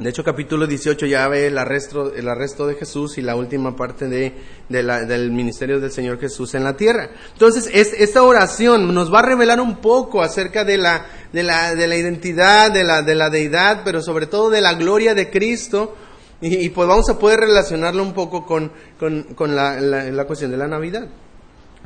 De 0.00 0.08
hecho, 0.08 0.24
capítulo 0.24 0.66
18 0.66 1.04
ya 1.04 1.28
ve 1.28 1.48
el 1.48 1.58
arresto, 1.58 2.14
el 2.14 2.26
arresto 2.26 2.66
de 2.66 2.74
Jesús 2.74 3.18
y 3.18 3.20
la 3.20 3.36
última 3.36 3.76
parte 3.76 4.08
de, 4.08 4.32
del 4.70 5.30
ministerio 5.30 5.78
del 5.78 5.92
Señor 5.92 6.18
Jesús 6.18 6.54
en 6.54 6.64
la 6.64 6.74
tierra. 6.74 7.10
Entonces, 7.34 7.68
es, 7.70 7.92
esta 7.92 8.22
oración 8.22 8.94
nos 8.94 9.12
va 9.12 9.18
a 9.18 9.26
revelar 9.26 9.60
un 9.60 9.76
poco 9.76 10.22
acerca 10.22 10.64
de 10.64 10.78
la, 10.78 11.04
de 11.34 11.42
la, 11.42 11.74
de 11.74 11.86
la 11.86 11.96
identidad, 11.96 12.72
de 12.72 12.82
la, 12.82 13.02
de 13.02 13.14
la 13.14 13.28
deidad, 13.28 13.82
pero 13.84 14.00
sobre 14.00 14.24
todo 14.26 14.48
de 14.48 14.62
la 14.62 14.72
gloria 14.72 15.14
de 15.14 15.28
Cristo. 15.28 15.94
Y, 16.40 16.70
pues 16.70 16.88
vamos 16.88 17.10
a 17.10 17.18
poder 17.18 17.40
relacionarlo 17.40 18.02
un 18.02 18.14
poco 18.14 18.46
con, 18.46 18.72
con, 18.98 19.34
con 19.34 19.54
la, 19.54 19.78
la, 19.82 20.24
cuestión 20.24 20.50
de 20.50 20.56
la 20.56 20.66
Navidad. 20.66 21.08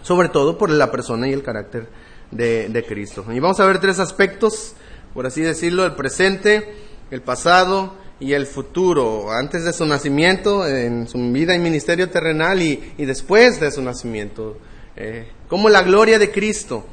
Sobre 0.03 0.29
todo 0.29 0.57
por 0.57 0.71
la 0.71 0.89
persona 0.89 1.27
y 1.27 1.33
el 1.33 1.43
carácter 1.43 1.89
de, 2.31 2.69
de 2.69 2.85
Cristo. 2.85 3.25
Y 3.33 3.41
vamos 3.41 3.59
a 3.59 3.67
ver 3.67 3.81
tres 3.81 3.99
aspectos, 3.99 4.75
por 5.13 5.27
así 5.27 5.43
decirlo, 5.43 5.85
el 5.85 5.97
presente, 5.97 6.77
el 7.11 7.21
pasado 7.21 8.04
y 8.21 8.33
el 8.33 8.47
futuro, 8.47 9.33
antes 9.33 9.65
de 9.65 9.73
su 9.73 9.85
nacimiento, 9.87 10.67
en 10.67 11.09
su 11.09 11.19
vida 11.33 11.55
y 11.55 11.59
ministerio 11.59 12.09
terrenal 12.11 12.63
y, 12.63 12.95
y 12.97 13.05
después 13.05 13.61
de 13.61 13.71
su 13.71 13.83
nacimiento. 13.83 14.57
Eh, 14.97 15.29
como 15.49 15.69
la 15.69 15.83
gloria 15.83 16.19
de 16.19 16.31
Cristo 16.31 16.87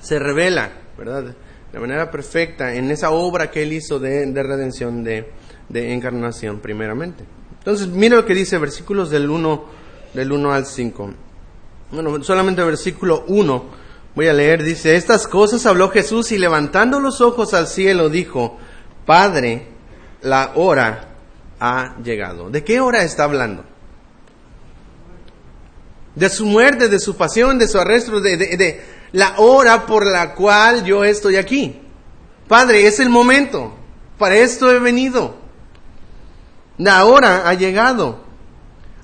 se 0.00 0.18
revela, 0.18 0.72
¿verdad? 0.96 1.34
De 1.72 1.78
manera 1.78 2.10
perfecta 2.10 2.74
en 2.74 2.90
esa 2.90 3.10
obra 3.10 3.50
que 3.50 3.62
Él 3.62 3.72
hizo 3.72 3.98
de, 3.98 4.26
de 4.26 4.42
redención, 4.42 5.04
de, 5.04 5.30
de, 5.68 5.92
encarnación, 5.92 6.60
primeramente. 6.60 7.24
Entonces, 7.58 7.88
mira 7.88 8.16
lo 8.16 8.24
que 8.24 8.34
dice 8.34 8.58
versículos 8.58 9.10
del 9.10 9.30
1, 9.30 9.64
del 10.14 10.32
1 10.32 10.52
al 10.52 10.66
5. 10.66 11.14
Bueno, 11.92 12.22
solamente 12.24 12.64
versículo 12.64 13.24
1 13.28 13.82
voy 14.14 14.28
a 14.28 14.32
leer, 14.32 14.62
dice, 14.62 14.96
estas 14.96 15.26
cosas 15.26 15.64
habló 15.66 15.90
Jesús 15.90 16.32
y 16.32 16.38
levantando 16.38 17.00
los 17.00 17.20
ojos 17.20 17.54
al 17.54 17.66
cielo 17.66 18.08
dijo, 18.08 18.58
Padre, 19.06 19.71
la 20.22 20.52
hora 20.54 21.08
ha 21.60 21.96
llegado. 22.02 22.50
¿De 22.50 22.64
qué 22.64 22.80
hora 22.80 23.02
está 23.02 23.24
hablando? 23.24 23.64
De 26.14 26.28
su 26.28 26.46
muerte, 26.46 26.88
de 26.88 26.98
su 26.98 27.16
pasión, 27.16 27.58
de 27.58 27.68
su 27.68 27.78
arresto, 27.78 28.20
de, 28.20 28.36
de, 28.36 28.82
la 29.12 29.34
hora 29.38 29.86
por 29.86 30.06
la 30.06 30.34
cual 30.34 30.84
yo 30.84 31.04
estoy 31.04 31.36
aquí. 31.36 31.80
Padre, 32.48 32.86
es 32.86 33.00
el 33.00 33.08
momento. 33.08 33.74
Para 34.18 34.36
esto 34.36 34.70
he 34.70 34.78
venido. 34.78 35.36
La 36.78 37.04
hora 37.04 37.48
ha 37.48 37.54
llegado. 37.54 38.20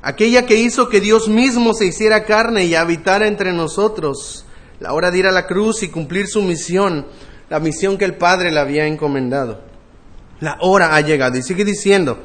Aquella 0.03 0.47
que 0.47 0.57
hizo 0.57 0.89
que 0.89 1.01
Dios 1.01 1.29
mismo 1.29 1.75
se 1.75 1.87
hiciera 1.87 2.25
carne 2.25 2.65
y 2.65 2.75
habitara 2.75 3.27
entre 3.27 3.53
nosotros. 3.53 4.45
La 4.81 4.93
hora 4.93 5.11
de 5.11 5.19
ir 5.19 5.27
a 5.27 5.33
la 5.33 5.47
cruz 5.47 5.83
y 5.83 5.89
cumplir 5.89 6.29
su 6.29 6.43
misión, 6.43 7.07
la 7.49 7.59
misión 7.59 7.99
que 7.99 8.05
el 8.05 8.17
Padre 8.17 8.53
le 8.53 8.61
había 8.61 8.87
encomendado. 8.87 9.68
La 10.41 10.59
hora 10.61 10.95
ha 10.95 11.01
llegado. 11.01 11.37
Y 11.37 11.43
sigue 11.43 11.65
diciendo, 11.65 12.19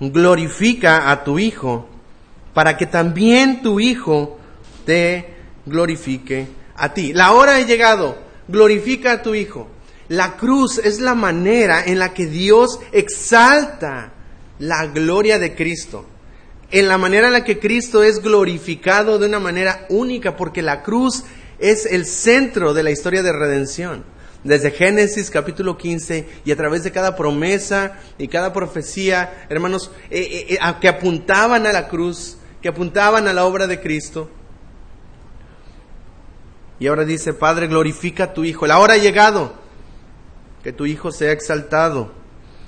glorifica 0.00 1.10
a 1.10 1.24
tu 1.24 1.38
Hijo 1.38 1.88
para 2.54 2.76
que 2.76 2.86
también 2.86 3.62
tu 3.62 3.80
Hijo 3.80 4.38
te 4.84 5.34
glorifique 5.66 6.48
a 6.76 6.92
ti. 6.92 7.12
La 7.12 7.32
hora 7.32 7.56
ha 7.56 7.60
llegado. 7.60 8.18
Glorifica 8.48 9.12
a 9.12 9.22
tu 9.22 9.34
Hijo. 9.34 9.68
La 10.08 10.36
cruz 10.36 10.78
es 10.78 11.00
la 11.00 11.14
manera 11.14 11.84
en 11.84 12.00
la 12.00 12.12
que 12.12 12.26
Dios 12.26 12.80
exalta 12.90 14.12
la 14.58 14.86
gloria 14.86 15.38
de 15.38 15.54
Cristo. 15.54 16.06
En 16.72 16.88
la 16.88 16.98
manera 16.98 17.28
en 17.28 17.32
la 17.32 17.44
que 17.44 17.60
Cristo 17.60 18.02
es 18.02 18.20
glorificado 18.20 19.18
de 19.18 19.26
una 19.26 19.38
manera 19.38 19.86
única, 19.88 20.36
porque 20.36 20.62
la 20.62 20.82
cruz 20.82 21.24
es 21.60 21.86
el 21.86 22.06
centro 22.06 22.74
de 22.74 22.82
la 22.82 22.90
historia 22.90 23.22
de 23.22 23.32
redención 23.32 24.04
desde 24.44 24.70
Génesis 24.70 25.30
capítulo 25.30 25.76
15 25.76 26.26
y 26.44 26.52
a 26.52 26.56
través 26.56 26.82
de 26.82 26.92
cada 26.92 27.14
promesa 27.14 27.98
y 28.18 28.28
cada 28.28 28.52
profecía, 28.52 29.46
hermanos, 29.48 29.90
eh, 30.10 30.46
eh, 30.48 30.54
eh, 30.54 30.74
que 30.80 30.88
apuntaban 30.88 31.66
a 31.66 31.72
la 31.72 31.88
cruz, 31.88 32.38
que 32.62 32.68
apuntaban 32.68 33.28
a 33.28 33.32
la 33.32 33.44
obra 33.44 33.66
de 33.66 33.80
Cristo. 33.80 34.30
Y 36.78 36.86
ahora 36.86 37.04
dice, 37.04 37.34
Padre, 37.34 37.66
glorifica 37.66 38.24
a 38.24 38.32
tu 38.32 38.44
Hijo. 38.44 38.66
La 38.66 38.78
hora 38.78 38.94
ha 38.94 38.98
llegado, 38.98 39.52
que 40.62 40.72
tu 40.72 40.86
Hijo 40.86 41.12
sea 41.12 41.32
exaltado. 41.32 42.12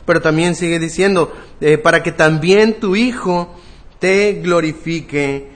Pero 0.05 0.21
también 0.21 0.55
sigue 0.55 0.79
diciendo, 0.79 1.33
para 1.83 2.02
que 2.02 2.12
también 2.12 2.81
tu 2.81 2.97
Hijo 2.97 3.57
te 3.99 4.35
glorifique 4.43 5.49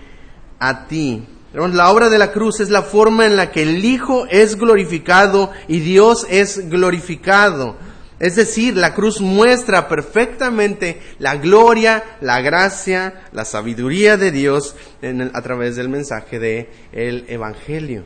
a 0.59 0.87
ti. 0.87 1.27
La 1.57 1.91
obra 1.91 2.11
de 2.11 2.19
la 2.19 2.33
cruz 2.33 2.61
es 2.61 2.69
la 2.69 2.83
forma 2.83 3.25
en 3.25 3.35
la 3.35 3.51
que 3.51 3.63
el 3.63 3.83
Hijo 3.83 4.27
es 4.29 4.57
glorificado 4.57 5.51
y 5.69 5.81
Dios 5.81 6.27
es 6.29 6.69
glorificado. 6.69 7.77
Es 8.21 8.37
decir, 8.37 8.77
la 8.77 8.93
cruz 8.93 9.23
muestra 9.23 9.89
perfectamente 9.89 11.01
la 11.19 11.37
gloria, 11.37 12.05
la 12.21 12.43
gracia, 12.43 13.23
la 13.33 13.47
sabiduría 13.47 14.19
de 14.19 14.33
Dios 14.33 14.77
a 15.33 15.43
través 15.43 15.77
del 15.77 15.89
mensaje 15.89 16.39
del 16.39 16.69
el 16.93 17.25
Evangelio. 17.29 18.05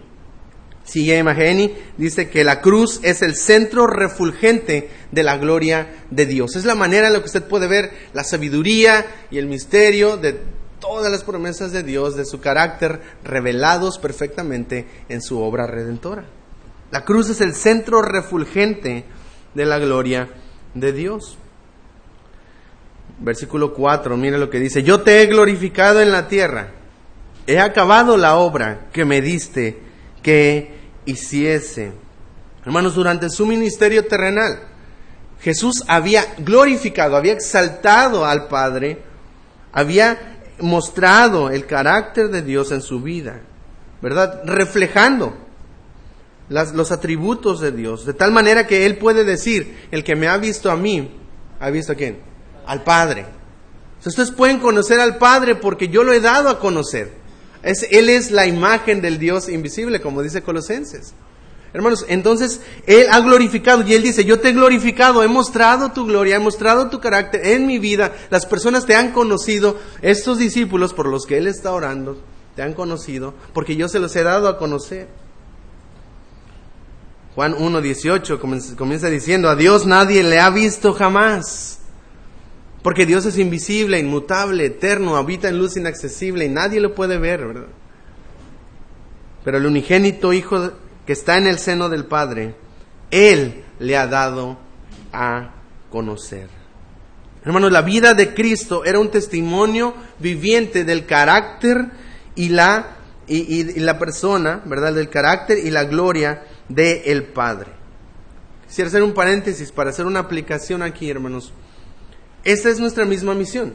Sigue 0.84 1.18
Imageni, 1.18 1.74
dice 1.96 2.30
que 2.30 2.44
la 2.44 2.60
cruz 2.60 3.00
es 3.02 3.20
el 3.20 3.34
centro 3.34 3.88
refulgente 3.88 4.90
de 5.10 5.22
la 5.24 5.38
gloria 5.38 5.88
de 6.10 6.26
Dios. 6.26 6.54
Es 6.54 6.64
la 6.64 6.76
manera 6.76 7.08
en 7.08 7.14
la 7.14 7.18
que 7.18 7.26
usted 7.26 7.42
puede 7.42 7.66
ver 7.66 7.90
la 8.12 8.22
sabiduría 8.22 9.04
y 9.32 9.38
el 9.38 9.46
misterio 9.46 10.16
de 10.16 10.38
todas 10.80 11.12
las 11.12 11.24
promesas 11.24 11.72
de 11.72 11.82
Dios, 11.82 12.16
de 12.16 12.24
su 12.24 12.40
carácter, 12.40 13.00
revelados 13.22 13.98
perfectamente 13.98 14.88
en 15.08 15.22
su 15.22 15.40
obra 15.40 15.66
redentora. 15.66 16.24
La 16.90 17.04
cruz 17.04 17.30
es 17.30 17.40
el 17.40 17.54
centro 17.54 18.02
refulgente 18.02 19.04
de 19.54 19.64
la 19.64 19.78
gloria 19.78 20.28
de 20.74 20.92
Dios. 20.92 21.38
Versículo 23.20 23.74
4, 23.74 24.16
mire 24.16 24.38
lo 24.38 24.50
que 24.50 24.58
dice, 24.58 24.82
yo 24.82 25.02
te 25.02 25.22
he 25.22 25.26
glorificado 25.26 26.00
en 26.00 26.10
la 26.10 26.26
tierra, 26.26 26.72
he 27.46 27.60
acabado 27.60 28.16
la 28.16 28.36
obra 28.36 28.88
que 28.92 29.04
me 29.04 29.20
diste 29.20 29.78
que 30.22 30.74
hiciese. 31.04 31.92
Hermanos, 32.64 32.94
durante 32.94 33.28
su 33.28 33.46
ministerio 33.46 34.06
terrenal, 34.06 34.60
Jesús 35.40 35.84
había 35.86 36.24
glorificado, 36.38 37.16
había 37.16 37.32
exaltado 37.32 38.26
al 38.26 38.48
Padre, 38.48 39.02
había 39.72 40.39
mostrado 40.60 41.50
el 41.50 41.66
carácter 41.66 42.28
de 42.30 42.42
Dios 42.42 42.72
en 42.72 42.82
su 42.82 43.00
vida, 43.00 43.40
¿verdad? 44.00 44.42
Reflejando 44.44 45.36
los 46.48 46.90
atributos 46.90 47.60
de 47.60 47.72
Dios, 47.72 48.04
de 48.04 48.14
tal 48.14 48.32
manera 48.32 48.66
que 48.66 48.86
Él 48.86 48.98
puede 48.98 49.24
decir, 49.24 49.86
el 49.90 50.02
que 50.02 50.16
me 50.16 50.28
ha 50.28 50.36
visto 50.36 50.70
a 50.70 50.76
mí, 50.76 51.10
¿ha 51.60 51.70
visto 51.70 51.92
a 51.92 51.94
quién? 51.94 52.18
Al 52.66 52.82
Padre. 52.82 53.26
ustedes 54.04 54.32
pueden 54.32 54.58
conocer 54.58 55.00
al 55.00 55.18
Padre 55.18 55.54
porque 55.54 55.88
yo 55.88 56.02
lo 56.02 56.12
he 56.12 56.20
dado 56.20 56.48
a 56.48 56.58
conocer. 56.58 57.12
Es, 57.62 57.86
él 57.90 58.08
es 58.08 58.30
la 58.30 58.46
imagen 58.46 59.02
del 59.02 59.18
Dios 59.18 59.48
invisible, 59.48 60.00
como 60.00 60.22
dice 60.22 60.42
Colosenses. 60.42 61.14
Hermanos, 61.72 62.04
entonces 62.08 62.62
Él 62.86 63.06
ha 63.10 63.20
glorificado 63.20 63.82
y 63.86 63.94
Él 63.94 64.02
dice, 64.02 64.24
yo 64.24 64.40
te 64.40 64.48
he 64.48 64.52
glorificado, 64.52 65.22
he 65.22 65.28
mostrado 65.28 65.92
tu 65.92 66.04
gloria, 66.04 66.36
he 66.36 66.40
mostrado 66.40 66.90
tu 66.90 66.98
carácter 66.98 67.46
en 67.46 67.66
mi 67.66 67.78
vida, 67.78 68.12
las 68.28 68.44
personas 68.44 68.86
te 68.86 68.96
han 68.96 69.12
conocido, 69.12 69.78
estos 70.02 70.38
discípulos 70.38 70.92
por 70.92 71.06
los 71.06 71.26
que 71.26 71.38
Él 71.38 71.46
está 71.46 71.72
orando, 71.72 72.20
te 72.56 72.62
han 72.62 72.74
conocido, 72.74 73.34
porque 73.52 73.76
yo 73.76 73.88
se 73.88 74.00
los 74.00 74.14
he 74.16 74.24
dado 74.24 74.48
a 74.48 74.58
conocer. 74.58 75.08
Juan 77.36 77.54
1.18 77.54 78.76
comienza 78.76 79.08
diciendo, 79.08 79.48
a 79.48 79.54
Dios 79.54 79.86
nadie 79.86 80.24
le 80.24 80.40
ha 80.40 80.50
visto 80.50 80.92
jamás, 80.92 81.78
porque 82.82 83.06
Dios 83.06 83.26
es 83.26 83.38
invisible, 83.38 84.00
inmutable, 84.00 84.66
eterno, 84.66 85.16
habita 85.16 85.48
en 85.48 85.58
luz 85.58 85.76
inaccesible 85.76 86.46
y 86.46 86.48
nadie 86.48 86.80
lo 86.80 86.96
puede 86.96 87.18
ver, 87.18 87.46
¿verdad? 87.46 87.68
Pero 89.44 89.58
el 89.58 89.66
unigénito 89.66 90.32
Hijo 90.32 90.72
que 91.06 91.12
está 91.12 91.38
en 91.38 91.46
el 91.46 91.58
seno 91.58 91.88
del 91.88 92.06
Padre, 92.06 92.54
Él 93.10 93.64
le 93.78 93.96
ha 93.96 94.06
dado 94.06 94.58
a 95.12 95.54
conocer. 95.90 96.48
Hermanos, 97.44 97.72
la 97.72 97.82
vida 97.82 98.14
de 98.14 98.34
Cristo 98.34 98.84
era 98.84 98.98
un 98.98 99.10
testimonio 99.10 99.94
viviente 100.18 100.84
del 100.84 101.06
carácter 101.06 101.86
y 102.34 102.50
la, 102.50 102.96
y, 103.26 103.80
la 103.80 103.98
persona, 103.98 104.62
¿verdad? 104.66 104.94
Del 104.94 105.08
carácter 105.08 105.58
y 105.58 105.70
la 105.70 105.84
gloria 105.84 106.44
del 106.68 107.02
el 107.06 107.24
Padre. 107.24 107.72
Quisiera 108.68 108.88
hacer 108.88 109.02
un 109.02 109.14
paréntesis 109.14 109.72
para 109.72 109.90
hacer 109.90 110.06
una 110.06 110.20
aplicación 110.20 110.82
aquí, 110.82 111.10
hermanos. 111.10 111.52
Esta 112.44 112.68
es 112.68 112.78
nuestra 112.78 113.04
misma 113.04 113.34
misión. 113.34 113.74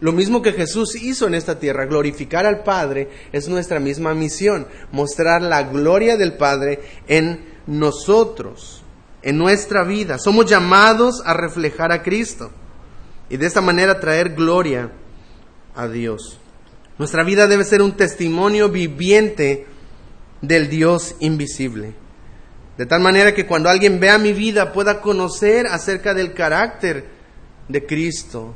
Lo 0.00 0.12
mismo 0.12 0.42
que 0.42 0.52
Jesús 0.52 0.96
hizo 0.96 1.26
en 1.26 1.34
esta 1.34 1.58
tierra, 1.58 1.86
glorificar 1.86 2.46
al 2.46 2.62
Padre, 2.62 3.08
es 3.32 3.48
nuestra 3.48 3.80
misma 3.80 4.14
misión, 4.14 4.66
mostrar 4.92 5.40
la 5.40 5.62
gloria 5.62 6.16
del 6.16 6.36
Padre 6.36 6.80
en 7.06 7.44
nosotros, 7.66 8.82
en 9.22 9.38
nuestra 9.38 9.84
vida. 9.84 10.18
Somos 10.18 10.46
llamados 10.46 11.22
a 11.24 11.32
reflejar 11.34 11.92
a 11.92 12.02
Cristo 12.02 12.50
y 13.30 13.36
de 13.36 13.46
esta 13.46 13.60
manera 13.60 14.00
traer 14.00 14.34
gloria 14.34 14.90
a 15.74 15.88
Dios. 15.88 16.38
Nuestra 16.98 17.24
vida 17.24 17.46
debe 17.46 17.64
ser 17.64 17.82
un 17.82 17.96
testimonio 17.96 18.68
viviente 18.68 19.66
del 20.40 20.68
Dios 20.68 21.16
invisible. 21.20 21.94
De 22.76 22.86
tal 22.86 23.00
manera 23.00 23.34
que 23.34 23.46
cuando 23.46 23.68
alguien 23.68 24.00
vea 24.00 24.18
mi 24.18 24.32
vida 24.32 24.72
pueda 24.72 25.00
conocer 25.00 25.66
acerca 25.66 26.14
del 26.14 26.34
carácter 26.34 27.06
de 27.68 27.86
Cristo, 27.86 28.54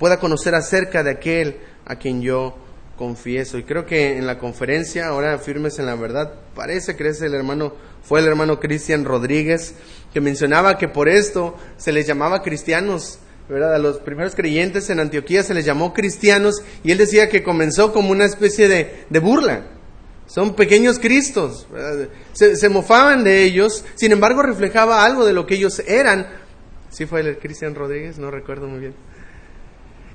pueda 0.00 0.18
conocer 0.18 0.54
acerca 0.54 1.04
de 1.04 1.10
aquel 1.10 1.58
a 1.84 1.96
quien 1.96 2.22
yo 2.22 2.56
confieso. 2.96 3.58
Y 3.58 3.64
creo 3.64 3.84
que 3.84 4.16
en 4.16 4.26
la 4.26 4.38
conferencia, 4.38 5.06
ahora 5.06 5.38
firmes 5.38 5.78
en 5.78 5.86
la 5.86 5.94
verdad, 5.94 6.32
parece 6.54 6.96
que 6.96 7.06
es 7.06 7.20
el 7.20 7.34
hermano, 7.34 7.74
fue 8.02 8.20
el 8.20 8.26
hermano 8.26 8.58
Cristian 8.58 9.04
Rodríguez, 9.04 9.74
que 10.12 10.22
mencionaba 10.22 10.78
que 10.78 10.88
por 10.88 11.08
esto 11.08 11.54
se 11.76 11.92
les 11.92 12.06
llamaba 12.06 12.42
cristianos, 12.42 13.18
¿verdad? 13.46 13.74
A 13.74 13.78
los 13.78 13.98
primeros 13.98 14.34
creyentes 14.34 14.88
en 14.88 15.00
Antioquía 15.00 15.42
se 15.42 15.52
les 15.52 15.66
llamó 15.66 15.92
cristianos 15.92 16.62
y 16.82 16.92
él 16.92 16.98
decía 16.98 17.28
que 17.28 17.42
comenzó 17.42 17.92
como 17.92 18.10
una 18.10 18.24
especie 18.24 18.68
de, 18.68 19.04
de 19.10 19.18
burla. 19.18 19.66
Son 20.26 20.54
pequeños 20.54 20.98
cristos. 20.98 21.66
Se, 22.32 22.56
se, 22.56 22.68
mofaban 22.70 23.22
de 23.22 23.42
ellos, 23.44 23.84
sin 23.96 24.12
embargo 24.12 24.40
reflejaba 24.42 25.04
algo 25.04 25.26
de 25.26 25.34
lo 25.34 25.46
que 25.46 25.56
ellos 25.56 25.82
eran. 25.86 26.26
¿Sí 26.88 27.04
fue 27.04 27.20
el 27.20 27.38
Cristian 27.38 27.74
Rodríguez? 27.74 28.18
No 28.18 28.30
recuerdo 28.30 28.66
muy 28.66 28.80
bien 28.80 29.09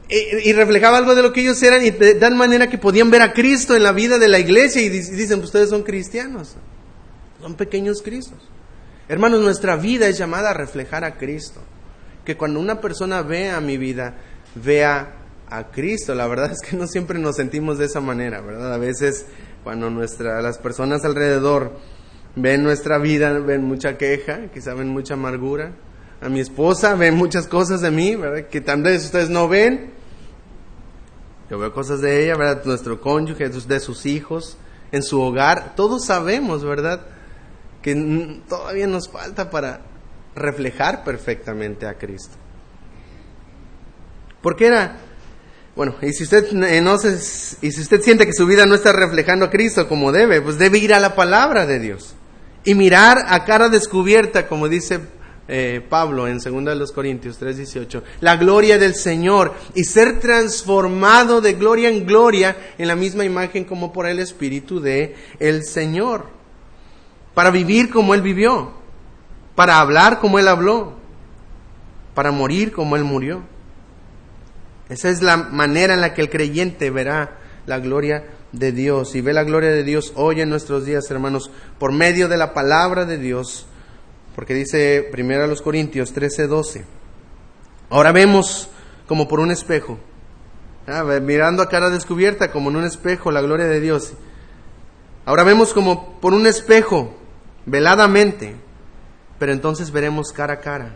y, 0.10 0.54
reflejaba 0.54 0.98
algo 0.98 1.16
de 1.16 1.24
lo 1.24 1.34
que 1.34 1.42
ellos 1.42 1.62
eran 1.64 1.84
y 1.84 1.92
de 1.92 2.16
tal 2.16 2.36
manera 2.36 2.70
que 2.70 2.78
podían 2.78 3.10
ver 3.10 3.22
a 3.22 3.34
Cristo 3.34 3.76
en 3.76 3.84
la 3.84 3.92
vida 3.92 4.20
de 4.20 4.28
la 4.28 4.40
iglesia 4.40 4.82
y 4.82 4.90
dicen, 4.90 5.40
ustedes 5.40 5.70
son 5.70 5.84
cristianos, 5.84 6.56
son 7.42 7.56
pequeños 7.56 8.02
Cristos. 8.02 8.40
Hermanos, 9.08 9.42
nuestra 9.42 9.76
vida 9.76 10.08
es 10.08 10.18
llamada 10.18 10.52
a 10.52 10.54
reflejar 10.54 11.04
a 11.04 11.18
Cristo. 11.18 11.62
Que 12.24 12.36
cuando 12.36 12.60
una 12.60 12.82
persona 12.82 13.22
vea 13.22 13.60
mi 13.62 13.78
vida, 13.78 14.16
vea 14.56 15.16
a 15.48 15.72
Cristo. 15.72 16.16
La 16.16 16.28
verdad 16.28 16.52
es 16.52 16.62
que 16.68 16.76
no 16.76 16.88
siempre 16.88 17.20
nos 17.20 17.36
sentimos 17.36 17.78
de 17.78 17.86
esa 17.86 18.02
manera, 18.02 18.42
¿verdad? 18.42 18.74
A 18.74 18.78
veces 18.78 19.28
cuando 19.64 19.90
nuestra, 19.90 20.42
las 20.42 20.58
personas 20.58 21.06
alrededor 21.06 21.74
ven 22.36 22.64
nuestra 22.64 22.98
vida, 22.98 23.32
ven 23.40 23.64
mucha 23.64 23.98
queja, 23.98 24.48
quizá 24.54 24.74
ven 24.74 24.90
mucha 24.90 25.14
amargura. 25.14 25.72
A 26.22 26.30
mi 26.30 26.40
esposa 26.40 26.96
ven 26.96 27.16
muchas 27.16 27.48
cosas 27.48 27.82
de 27.82 27.92
mí, 27.92 28.16
¿verdad? 28.16 28.48
Que 28.48 28.62
tal 28.62 28.82
vez 28.82 29.06
ustedes 29.06 29.30
no 29.30 29.48
ven. 29.48 29.95
Yo 31.50 31.60
veo 31.60 31.72
cosas 31.74 32.02
de 32.02 32.24
ella, 32.24 32.36
¿verdad? 32.36 32.64
Nuestro 32.66 33.00
cónyuge, 33.00 33.50
de 33.50 33.80
sus 33.80 34.06
hijos, 34.06 34.58
en 34.92 35.04
su 35.04 35.22
hogar. 35.22 35.76
Todos 35.76 36.06
sabemos, 36.06 36.64
¿verdad? 36.64 37.02
Que 37.82 38.42
todavía 38.48 38.88
nos 38.88 39.10
falta 39.10 39.50
para 39.50 39.82
reflejar 40.36 41.04
perfectamente 41.04 41.88
a 41.88 41.96
Cristo. 41.96 42.36
Porque 44.42 44.68
era, 44.68 44.98
bueno, 45.76 45.96
y 46.02 46.14
si 46.14 46.24
usted 46.24 46.52
no 46.52 46.98
se, 46.98 47.14
y 47.66 47.72
si 47.72 47.82
usted 47.82 48.02
siente 48.02 48.26
que 48.26 48.34
su 48.34 48.46
vida 48.46 48.66
no 48.66 48.76
está 48.76 48.92
reflejando 48.92 49.46
a 49.46 49.50
Cristo 49.50 49.88
como 49.88 50.12
debe, 50.12 50.42
pues 50.42 50.58
debe 50.58 50.78
ir 50.80 50.94
a 50.94 51.00
la 51.00 51.16
palabra 51.16 51.66
de 51.66 51.80
Dios 51.80 52.16
y 52.64 52.76
mirar 52.76 53.26
a 53.28 53.46
cara 53.46 53.70
descubierta, 53.70 54.48
como 54.48 54.68
dice 54.68 55.00
eh, 55.48 55.86
Pablo 55.88 56.28
en 56.28 56.40
2 56.40 56.66
de 56.66 56.76
los 56.76 56.92
Corintios 56.92 57.40
3:18, 57.40 58.02
la 58.22 58.36
gloria 58.36 58.78
del 58.78 58.96
Señor 58.96 59.54
y 59.76 59.84
ser 59.84 60.20
transformado 60.20 61.40
de 61.40 61.54
gloria 61.54 61.90
en 61.90 62.06
gloria 62.06 62.58
en 62.78 62.88
la 62.88 62.96
misma 62.96 63.26
imagen 63.26 63.64
como 63.64 63.94
por 63.94 64.08
el 64.08 64.20
Espíritu 64.20 64.80
de 64.80 65.16
el 65.40 65.64
Señor, 65.64 66.26
para 67.34 67.52
vivir 67.52 67.92
como 67.92 68.16
Él 68.16 68.22
vivió, 68.22 68.74
para 69.54 69.80
hablar 69.80 70.20
como 70.20 70.40
Él 70.40 70.48
habló, 70.48 70.94
para 72.16 72.32
morir 72.32 72.72
como 72.72 72.96
Él 72.96 73.04
murió. 73.04 73.44
Esa 74.90 75.10
es 75.10 75.22
la 75.22 75.38
manera 75.38 75.94
en 75.94 76.02
la 76.02 76.14
que 76.14 76.22
el 76.22 76.30
creyente 76.30 76.90
verá 76.90 77.38
la 77.68 77.80
gloria 77.80 78.24
de 78.52 78.72
Dios 78.72 79.16
y 79.16 79.22
ve 79.22 79.34
la 79.34 79.44
gloria 79.44 79.70
de 79.70 79.84
Dios 79.84 80.14
hoy 80.16 80.42
en 80.42 80.50
nuestros 80.50 80.86
días, 80.86 81.10
hermanos, 81.12 81.52
por 81.78 81.92
medio 81.92 82.28
de 82.28 82.38
la 82.38 82.54
palabra 82.54 83.06
de 83.06 83.18
Dios 83.18 83.68
porque 84.36 84.54
dice 84.54 85.08
primero 85.12 85.46
a 85.46 85.48
los 85.48 85.62
Corintios 85.62 86.12
13, 86.12 86.48
12. 86.48 86.86
Ahora 87.90 88.12
vemos 88.12 88.70
como 89.08 89.28
por 89.28 89.40
un 89.40 89.50
espejo, 89.50 89.98
ah, 90.88 91.04
mirando 91.22 91.64
a 91.64 91.70
cara 91.70 91.90
descubierta 91.90 92.52
como 92.52 92.70
en 92.70 92.76
un 92.76 92.84
espejo 92.84 93.32
la 93.32 93.42
gloria 93.42 93.66
de 93.66 93.80
Dios. 93.80 94.14
Ahora 95.26 95.44
vemos 95.44 95.74
como 95.74 96.20
por 96.20 96.34
un 96.34 96.48
espejo, 96.48 97.16
veladamente, 97.66 98.56
pero 99.40 99.54
entonces 99.54 99.92
veremos 99.92 100.34
cara 100.34 100.56
a 100.56 100.60
cara. 100.60 100.96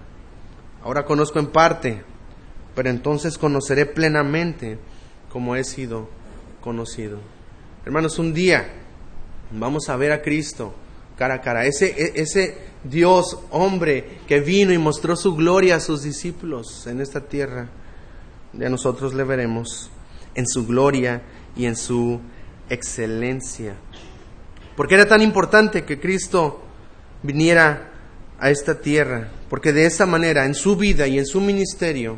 Ahora 0.83 1.05
conozco 1.05 1.39
en 1.39 1.47
parte, 1.47 2.03
pero 2.75 2.89
entonces 2.89 3.37
conoceré 3.37 3.85
plenamente 3.85 4.77
como 5.31 5.55
he 5.55 5.63
sido 5.63 6.09
conocido. 6.61 7.19
Hermanos, 7.85 8.19
un 8.19 8.33
día 8.33 8.69
vamos 9.51 9.87
a 9.87 9.95
ver 9.95 10.11
a 10.11 10.21
Cristo 10.21 10.73
cara 11.19 11.35
a 11.35 11.41
cara. 11.41 11.65
Ese, 11.65 11.87
e, 11.97 12.21
ese 12.21 12.57
Dios, 12.83 13.37
hombre, 13.51 14.19
que 14.25 14.39
vino 14.39 14.71
y 14.71 14.77
mostró 14.77 15.17
su 15.17 15.35
gloria 15.35 15.75
a 15.75 15.79
sus 15.81 16.01
discípulos 16.01 16.87
en 16.87 17.01
esta 17.01 17.19
tierra, 17.19 17.69
ya 18.53 18.69
nosotros 18.69 19.13
le 19.13 19.25
veremos 19.25 19.91
en 20.33 20.47
su 20.47 20.65
gloria 20.65 21.21
y 21.57 21.65
en 21.65 21.75
su 21.75 22.21
excelencia. 22.69 23.75
Porque 24.77 24.95
era 24.95 25.07
tan 25.07 25.21
importante 25.21 25.83
que 25.83 25.99
Cristo 25.99 26.61
viniera 27.21 27.91
a 28.39 28.49
esta 28.49 28.79
tierra, 28.79 29.29
porque 29.49 29.73
de 29.73 29.85
esa 29.85 30.05
manera, 30.05 30.45
en 30.45 30.55
su 30.55 30.77
vida 30.77 31.05
y 31.05 31.19
en 31.19 31.25
su 31.25 31.41
ministerio, 31.41 32.17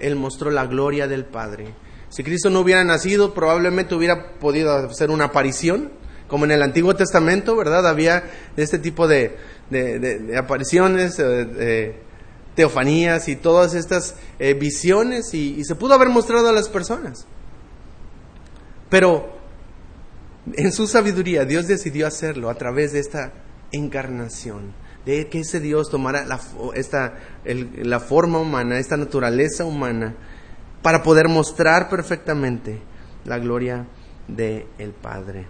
Él 0.00 0.16
mostró 0.16 0.50
la 0.50 0.66
gloria 0.66 1.06
del 1.06 1.24
Padre. 1.24 1.72
Si 2.08 2.24
Cristo 2.24 2.50
no 2.50 2.60
hubiera 2.60 2.82
nacido, 2.82 3.32
probablemente 3.32 3.94
hubiera 3.94 4.32
podido 4.40 4.74
hacer 4.74 5.10
una 5.10 5.26
aparición, 5.26 5.92
como 6.34 6.46
en 6.46 6.50
el 6.50 6.62
Antiguo 6.64 6.96
Testamento, 6.96 7.54
¿verdad? 7.54 7.86
Había 7.86 8.24
este 8.56 8.80
tipo 8.80 9.06
de, 9.06 9.36
de, 9.70 10.36
apariciones, 10.36 11.16
de, 11.16 11.94
teofanías 12.56 13.28
y 13.28 13.36
todas 13.36 13.74
estas 13.74 14.16
eh, 14.40 14.54
visiones 14.54 15.32
y, 15.32 15.62
se 15.62 15.76
pudo 15.76 15.94
haber 15.94 16.08
mostrado 16.08 16.48
a 16.48 16.52
las 16.52 16.68
personas. 16.68 17.24
Pero 18.90 19.38
en 20.54 20.72
su 20.72 20.88
sabiduría 20.88 21.44
Dios 21.44 21.68
decidió 21.68 22.08
hacerlo 22.08 22.50
a 22.50 22.56
través 22.56 22.94
de 22.94 22.98
esta 22.98 23.32
encarnación, 23.70 24.72
de 25.06 25.28
que 25.28 25.38
ese 25.38 25.60
Dios 25.60 25.88
tomara 25.88 26.24
la, 26.24 26.40
esta, 26.74 27.14
la 27.44 28.00
forma 28.00 28.40
humana, 28.40 28.80
esta 28.80 28.96
naturaleza 28.96 29.64
humana, 29.64 30.16
para 30.82 31.04
poder 31.04 31.28
mostrar 31.28 31.88
perfectamente 31.88 32.82
la 33.24 33.38
gloria 33.38 33.86
del 34.26 34.66
el 34.78 34.90
Padre. 34.90 35.46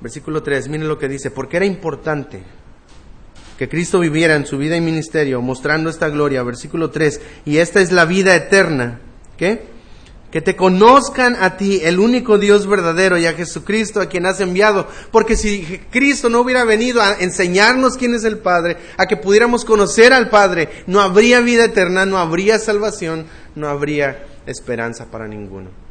Versículo 0.00 0.42
3, 0.42 0.68
miren 0.68 0.88
lo 0.88 0.98
que 0.98 1.08
dice, 1.08 1.30
porque 1.30 1.56
era 1.56 1.66
importante 1.66 2.42
que 3.58 3.68
Cristo 3.68 3.98
viviera 3.98 4.36
en 4.36 4.46
su 4.46 4.56
vida 4.56 4.76
y 4.76 4.80
ministerio 4.80 5.42
mostrando 5.42 5.90
esta 5.90 6.08
gloria. 6.08 6.44
Versículo 6.44 6.90
3, 6.90 7.20
y 7.44 7.58
esta 7.58 7.80
es 7.80 7.90
la 7.90 8.04
vida 8.04 8.34
eterna. 8.36 9.00
¿Qué? 9.36 9.76
Que 10.30 10.40
te 10.40 10.54
conozcan 10.54 11.36
a 11.40 11.56
ti, 11.56 11.80
el 11.82 11.98
único 11.98 12.38
Dios 12.38 12.68
verdadero, 12.68 13.18
y 13.18 13.26
a 13.26 13.32
Jesucristo 13.32 14.00
a 14.00 14.06
quien 14.06 14.26
has 14.26 14.40
enviado. 14.40 14.86
Porque 15.10 15.36
si 15.36 15.80
Cristo 15.90 16.28
no 16.28 16.42
hubiera 16.42 16.64
venido 16.64 17.02
a 17.02 17.14
enseñarnos 17.18 17.96
quién 17.96 18.14
es 18.14 18.22
el 18.22 18.38
Padre, 18.38 18.76
a 18.96 19.06
que 19.06 19.16
pudiéramos 19.16 19.64
conocer 19.64 20.12
al 20.12 20.28
Padre, 20.28 20.68
no 20.86 21.00
habría 21.00 21.40
vida 21.40 21.64
eterna, 21.64 22.06
no 22.06 22.18
habría 22.18 22.60
salvación, 22.60 23.26
no 23.56 23.68
habría 23.68 24.24
esperanza 24.46 25.10
para 25.10 25.26
ninguno. 25.26 25.87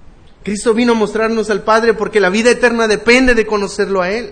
Cristo 0.47 0.73
vino 0.73 0.93
a 0.93 0.95
mostrarnos 0.95 1.49
al 1.49 1.63
Padre 1.63 1.93
porque 1.93 2.21
la 2.21 2.29
vida 2.29 2.49
eterna 2.49 2.88
depende 2.88 3.36
de 3.36 3.45
conocerlo 3.45 4.01
a 4.01 4.10
Él, 4.10 4.31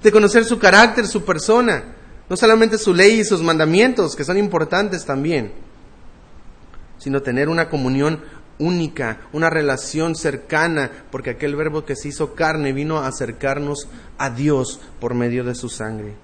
de 0.00 0.12
conocer 0.12 0.44
su 0.44 0.56
carácter, 0.56 1.04
su 1.08 1.24
persona, 1.24 1.96
no 2.30 2.36
solamente 2.36 2.78
su 2.78 2.94
ley 2.94 3.18
y 3.18 3.24
sus 3.24 3.42
mandamientos, 3.42 4.14
que 4.14 4.22
son 4.22 4.38
importantes 4.38 5.04
también, 5.04 5.50
sino 6.98 7.22
tener 7.22 7.48
una 7.48 7.68
comunión 7.68 8.20
única, 8.60 9.22
una 9.32 9.50
relación 9.50 10.14
cercana, 10.14 10.92
porque 11.10 11.30
aquel 11.30 11.56
verbo 11.56 11.84
que 11.84 11.96
se 11.96 12.06
hizo 12.06 12.36
carne 12.36 12.72
vino 12.72 12.98
a 12.98 13.08
acercarnos 13.08 13.88
a 14.16 14.30
Dios 14.30 14.78
por 15.00 15.14
medio 15.14 15.42
de 15.42 15.56
su 15.56 15.68
sangre. 15.68 16.14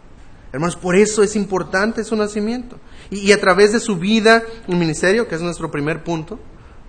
Hermanos, 0.52 0.76
por 0.76 0.94
eso 0.94 1.24
es 1.24 1.34
importante 1.34 2.04
su 2.04 2.14
nacimiento. 2.14 2.78
Y, 3.10 3.32
a 3.32 3.40
través 3.40 3.72
de 3.72 3.80
su 3.80 3.96
vida 3.96 4.44
y 4.68 4.76
ministerio, 4.76 5.26
que 5.26 5.34
es 5.34 5.40
nuestro 5.40 5.72
primer 5.72 6.04
punto, 6.04 6.38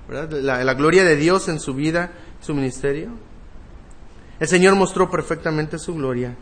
la, 0.07 0.63
la, 0.63 0.73
gloria 0.75 1.03
de 1.03 1.15
Dios 1.15 1.47
en 1.47 1.59
su 1.59 1.73
vida 1.73 2.11
su 2.45 2.53
ministerio? 2.53 3.09
El 4.39 4.47
Señor 4.47 4.75
mostró 4.75 5.09
perfectamente 5.09 5.79
su 5.79 5.95
gloria, 5.95 6.35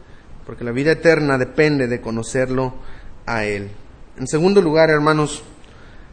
porque 0.45 0.63
la 0.63 0.71
vida 0.71 0.91
eterna 0.91 1.37
depende 1.37 1.87
de 1.87 2.01
conocerlo 2.01 2.73
a 3.25 3.45
Él. 3.45 3.71
En 4.17 4.27
segundo 4.27 4.61
lugar, 4.61 4.89
hermanos, 4.89 5.43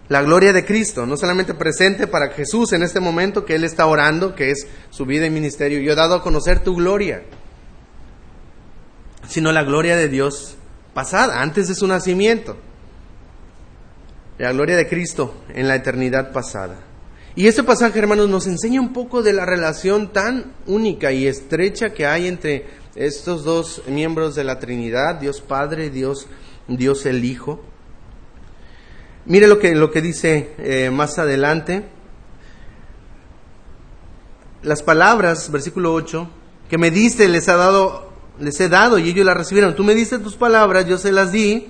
la 0.09 0.23
gloria 0.23 0.53
de 0.53 0.65
Cristo, 0.65 1.07
no 1.07 1.17
solamente 1.17 1.55
presente 1.55 2.07
para 2.07 2.31
Jesús 2.31 2.73
en 2.73 2.83
este 2.83 3.01
momento 3.01 3.45
que 3.45 3.55
Él 3.55 3.65
está 3.65 3.87
orando, 3.87 4.35
que 4.35 4.51
es 4.51 4.67
su 4.91 5.07
vida 5.07 5.27
y 5.27 5.31
ministerio. 5.31 5.81
Yo 5.81 5.93
he 5.93 5.97
dado 5.97 6.17
a 6.17 6.23
conocer 6.23 6.61
tu 6.61 6.77
gloria, 6.77 7.23
sino 9.29 9.53
la 9.53 9.65
gloria 9.65 9.97
de 9.97 10.09
Dios 10.09 10.57
pasada, 10.95 11.41
antes 11.41 11.69
de 11.69 11.75
su 11.75 11.87
nacimiento. 11.87 12.57
La 14.39 14.53
gloria 14.53 14.77
de 14.77 14.89
Cristo 14.89 15.45
en 15.55 15.69
la 15.69 15.77
eternidad 15.77 16.33
pasada. 16.33 16.90
Y 17.37 17.47
este 17.47 17.63
pasaje, 17.63 17.99
hermanos, 17.99 18.29
nos 18.29 18.47
enseña 18.49 18.81
un 18.81 18.93
poco 18.93 19.23
de 19.23 19.33
la 19.33 19.47
relación 19.47 20.13
tan 20.13 20.53
única 20.67 21.13
y 21.13 21.27
estrecha 21.27 21.93
que 21.93 22.05
hay 22.05 22.27
entre 22.27 22.67
estos 22.97 23.45
dos 23.45 23.83
miembros 23.87 24.35
de 24.35 24.43
la 24.43 24.59
Trinidad, 24.59 25.15
Dios 25.15 25.41
Padre, 25.41 25.91
Dios, 25.91 26.27
Dios 26.67 27.07
el 27.07 27.25
Hijo. 27.25 27.63
Mire 29.27 29.47
lo 29.47 29.61
que, 29.61 29.77
lo 29.77 29.93
que 29.93 30.03
dice 30.03 30.55
eh, 30.59 30.91
más 30.91 31.19
adelante. 31.21 31.85
Las 34.63 34.83
palabras, 34.83 35.53
versículo 35.53 35.95
8, 35.95 36.29
que 36.69 36.79
me 36.79 36.91
diste 36.91 37.29
les 37.29 37.49
ha 37.49 37.57
dado, 37.57 38.13
les 38.41 38.61
he 38.61 38.69
dado 38.69 38.99
y 38.99 39.09
ellos 39.09 39.25
las 39.25 39.37
recibieron. 39.37 39.77
Tú 39.77 39.85
me 39.85 39.95
diste 39.95 40.19
tus 40.19 40.35
palabras, 40.35 40.87
yo 40.87 40.99
se 40.99 41.13
las 41.13 41.31
di. 41.31 41.69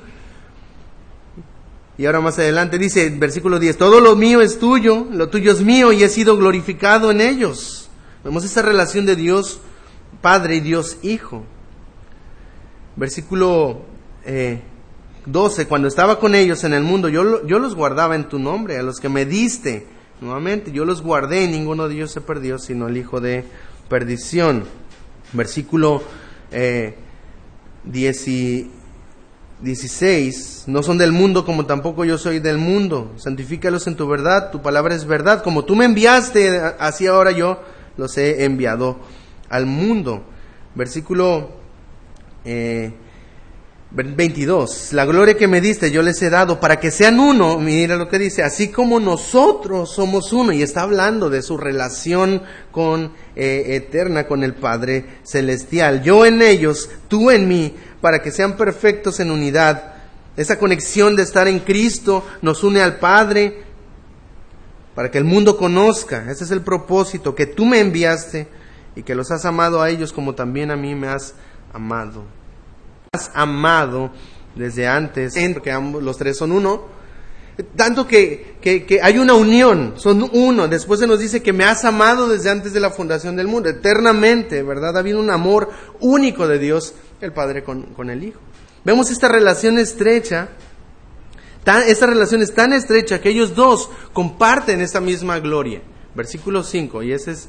Y 2.01 2.07
ahora 2.07 2.23
más 2.23 2.39
adelante 2.39 2.79
dice, 2.79 3.11
versículo 3.11 3.59
10, 3.59 3.77
todo 3.77 4.01
lo 4.01 4.17
mío 4.17 4.41
es 4.41 4.59
tuyo, 4.59 5.07
lo 5.13 5.29
tuyo 5.29 5.53
es 5.53 5.61
mío 5.61 5.93
y 5.93 6.03
he 6.03 6.09
sido 6.09 6.39
glorificado 6.39 7.11
en 7.11 7.21
ellos. 7.21 7.91
Vemos 8.25 8.43
esa 8.43 8.63
relación 8.63 9.05
de 9.05 9.17
Dios 9.17 9.61
Padre 10.23 10.57
y 10.57 10.61
Dios 10.61 10.97
Hijo. 11.03 11.45
Versículo 12.97 13.83
eh, 14.25 14.63
12, 15.27 15.67
cuando 15.67 15.89
estaba 15.89 16.19
con 16.19 16.35
ellos 16.35 16.65
en 16.65 16.73
el 16.73 16.85
mundo, 16.85 17.11
yo, 17.11 17.47
yo 17.47 17.59
los 17.59 17.75
guardaba 17.75 18.15
en 18.15 18.31
tu 18.31 18.39
nombre, 18.39 18.79
a 18.79 18.83
los 18.83 18.99
que 18.99 19.11
me 19.11 19.27
diste. 19.27 19.87
Nuevamente, 20.23 20.73
yo 20.73 20.87
los 20.87 21.03
guardé 21.03 21.45
y 21.45 21.49
ninguno 21.49 21.87
de 21.87 21.97
ellos 21.97 22.13
se 22.13 22.23
perdió, 22.23 22.59
sino 22.59 22.89
el 22.89 22.97
hijo 22.97 23.21
de 23.21 23.45
perdición. 23.91 24.65
Versículo 25.35 26.03
eh, 26.51 26.95
16, 29.63 30.65
no 30.69 30.83
son 30.83 30.97
del 30.97 31.13
mundo 31.13 31.45
como 31.45 31.67
tampoco 31.67 32.05
yo 32.05 32.17
soy 32.17 32.39
del 32.39 32.59
mundo. 32.59 33.13
Santifícalos 33.17 33.87
en 33.87 33.97
tu 33.97 34.07
verdad, 34.09 34.51
tu 34.51 34.63
palabra 34.63 34.95
es 34.95 35.05
verdad. 35.05 35.43
Como 35.43 35.65
tú 35.65 35.77
me 35.77 35.85
enviaste, 35.85 36.61
así 36.79 37.07
ahora 37.07 37.31
yo 37.31 37.61
los 37.97 38.17
he 38.17 38.45
enviado 38.45 38.99
al 39.49 39.67
mundo. 39.67 40.25
Versículo 40.75 41.51
eh, 42.45 42.93
22. 43.93 44.93
La 44.93 45.05
gloria 45.05 45.37
que 45.37 45.49
me 45.49 45.61
diste 45.61 45.91
yo 45.91 46.03
les 46.03 46.23
he 46.23 46.31
dado 46.31 46.61
para 46.61 46.79
que 46.79 46.91
sean 46.91 47.19
uno. 47.19 47.59
Mira 47.59 47.97
lo 47.97 48.09
que 48.09 48.19
dice. 48.19 48.43
Así 48.43 48.69
como 48.69 49.01
nosotros 49.01 49.93
somos 49.93 50.33
uno. 50.33 50.53
Y 50.53 50.63
está 50.63 50.83
hablando 50.83 51.29
de 51.29 51.43
su 51.43 51.57
relación 51.57 52.43
con 52.71 53.13
eh, 53.35 53.65
eterna 53.69 54.27
con 54.27 54.45
el 54.45 54.55
Padre 54.55 55.05
celestial. 55.25 56.03
Yo 56.03 56.25
en 56.25 56.41
ellos, 56.41 56.89
tú 57.09 57.31
en 57.31 57.49
mí, 57.49 57.75
para 58.01 58.23
que 58.23 58.31
sean 58.31 58.57
perfectos 58.57 59.21
en 59.21 59.31
unidad. 59.31 59.95
Esa 60.37 60.59
conexión 60.59 61.17
de 61.17 61.23
estar 61.23 61.49
en 61.49 61.61
Cristo 61.61 62.25
nos 62.43 62.65
une 62.65 62.81
al 62.81 62.99
Padre 62.99 63.65
para 64.95 65.11
que 65.11 65.19
el 65.19 65.25
mundo 65.25 65.57
conozca. 65.57 66.31
Ese 66.31 66.45
es 66.45 66.51
el 66.51 66.63
propósito 66.63 67.35
que 67.35 67.47
tú 67.47 67.65
me 67.65 67.81
enviaste 67.81 68.49
y 68.97 69.03
que 69.03 69.15
los 69.15 69.31
has 69.31 69.45
amado 69.45 69.83
a 69.83 69.91
ellos 69.91 70.13
como 70.13 70.35
también 70.35 70.71
a 70.71 70.77
mí 70.77 70.95
me 70.95 71.09
has 71.09 71.35
amado. 71.73 72.25
Has 73.13 73.31
amado 73.35 74.11
desde 74.55 74.87
antes, 74.87 75.35
porque 75.53 75.71
ambos, 75.71 76.03
los 76.03 76.17
tres 76.17 76.37
son 76.37 76.53
uno, 76.53 76.85
tanto 77.77 78.07
que, 78.07 78.57
que, 78.61 79.01
hay 79.03 79.19
una 79.19 79.35
unión, 79.35 79.95
son 79.97 80.29
uno. 80.33 80.69
Después 80.69 81.01
se 81.01 81.07
nos 81.07 81.19
dice 81.19 81.43
que 81.43 81.53
me 81.53 81.65
has 81.65 81.85
amado 81.85 82.29
desde 82.29 82.51
antes 82.51 82.73
de 82.73 82.81
la 82.81 82.91
fundación 82.91 83.37
del 83.37 83.49
mundo, 83.49 83.69
eternamente, 83.69 84.63
¿verdad? 84.63 84.97
Ha 84.97 85.01
habido 85.01 85.21
un 85.21 85.31
amor 85.31 85.71
único 86.01 86.49
de 86.49 86.59
Dios, 86.59 86.95
el 87.21 87.33
Padre 87.33 87.63
con, 87.63 87.83
con 87.95 88.11
el 88.11 88.25
Hijo. 88.25 88.41
Vemos 88.85 89.11
esta 89.11 89.29
relación 89.29 89.79
estrecha, 89.79 90.49
tan, 91.65 91.83
esta 91.83 92.07
relación 92.07 92.43
es 92.43 92.55
tan 92.55 92.73
estrecha 92.73 93.21
que 93.21 93.31
ellos 93.31 93.55
dos 93.55 93.91
comparten 94.13 94.81
esta 94.81 95.01
misma 95.01 95.39
gloria. 95.39 95.83
Versículo 96.15 96.65
5, 96.65 97.03
y 97.05 97.13
ese 97.13 97.33
es, 97.33 97.49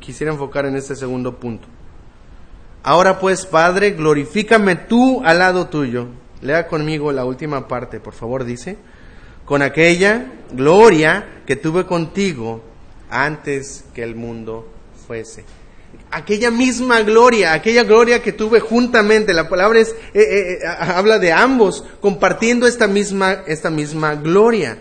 quisiera 0.00 0.32
enfocar 0.32 0.66
en 0.66 0.76
este 0.76 0.94
segundo 0.96 1.36
punto. 1.38 1.66
Ahora 2.82 3.18
pues, 3.18 3.46
Padre, 3.46 3.92
glorifícame 3.92 4.76
tú 4.76 5.22
al 5.24 5.38
lado 5.38 5.68
tuyo. 5.68 6.08
Lea 6.42 6.66
conmigo 6.66 7.12
la 7.12 7.24
última 7.24 7.68
parte, 7.68 8.00
por 8.00 8.12
favor, 8.12 8.44
dice, 8.44 8.76
con 9.44 9.62
aquella 9.62 10.26
gloria 10.52 11.42
que 11.46 11.56
tuve 11.56 11.86
contigo 11.86 12.62
antes 13.08 13.84
que 13.94 14.02
el 14.02 14.16
mundo 14.16 14.68
fuese. 15.06 15.44
Aquella 16.14 16.50
misma 16.50 17.00
gloria, 17.00 17.54
aquella 17.54 17.84
gloria 17.84 18.22
que 18.22 18.32
tuve 18.32 18.60
juntamente, 18.60 19.32
la 19.32 19.48
palabra 19.48 19.80
es, 19.80 19.88
eh, 20.12 20.20
eh, 20.20 20.58
eh, 20.62 20.66
habla 20.66 21.18
de 21.18 21.32
ambos 21.32 21.84
compartiendo 22.02 22.66
esta 22.66 22.86
misma, 22.86 23.42
esta 23.46 23.70
misma 23.70 24.14
gloria. 24.16 24.78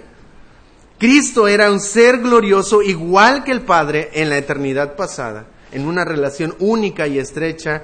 Cristo 0.99 1.47
era 1.47 1.71
un 1.71 1.79
ser 1.79 2.17
glorioso 2.17 2.81
igual 2.81 3.45
que 3.45 3.51
el 3.51 3.61
Padre 3.61 4.09
en 4.13 4.29
la 4.29 4.37
eternidad 4.37 4.97
pasada, 4.97 5.47
en 5.71 5.87
una 5.87 6.03
relación 6.03 6.53
única 6.59 7.07
y 7.07 7.17
estrecha 7.17 7.83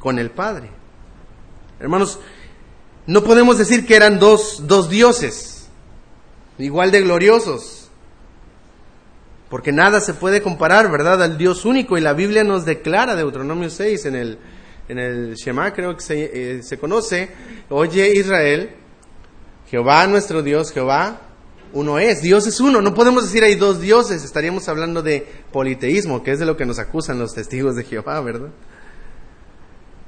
con 0.00 0.18
el 0.18 0.30
Padre. 0.30 0.70
Hermanos, 1.78 2.18
no 3.06 3.22
podemos 3.22 3.58
decir 3.58 3.86
que 3.86 3.94
eran 3.94 4.18
dos, 4.18 4.66
dos 4.66 4.88
dioses, 4.88 5.68
igual 6.58 6.90
de 6.90 7.02
gloriosos, 7.02 7.85
porque 9.48 9.72
nada 9.72 10.00
se 10.00 10.14
puede 10.14 10.42
comparar, 10.42 10.90
¿verdad?, 10.90 11.22
al 11.22 11.38
Dios 11.38 11.64
único. 11.64 11.96
Y 11.96 12.00
la 12.00 12.12
Biblia 12.12 12.42
nos 12.44 12.64
declara, 12.64 13.14
Deuteronomio 13.14 13.70
6, 13.70 14.06
en 14.06 14.14
el, 14.16 14.38
en 14.88 14.98
el 14.98 15.34
Shema, 15.34 15.72
creo 15.72 15.94
que 15.94 16.02
se, 16.02 16.30
eh, 16.32 16.62
se 16.62 16.78
conoce, 16.78 17.28
oye 17.68 18.12
Israel, 18.16 18.70
Jehová 19.70 20.06
nuestro 20.06 20.42
Dios, 20.42 20.72
Jehová 20.72 21.20
uno 21.72 21.98
es, 21.98 22.22
Dios 22.22 22.46
es 22.46 22.60
uno, 22.60 22.80
no 22.80 22.94
podemos 22.94 23.24
decir 23.24 23.44
hay 23.44 23.56
dos 23.56 23.80
dioses, 23.80 24.24
estaríamos 24.24 24.68
hablando 24.68 25.02
de 25.02 25.26
politeísmo, 25.52 26.22
que 26.22 26.32
es 26.32 26.38
de 26.38 26.46
lo 26.46 26.56
que 26.56 26.64
nos 26.64 26.78
acusan 26.78 27.18
los 27.18 27.34
testigos 27.34 27.76
de 27.76 27.84
Jehová, 27.84 28.20
¿verdad? 28.20 28.48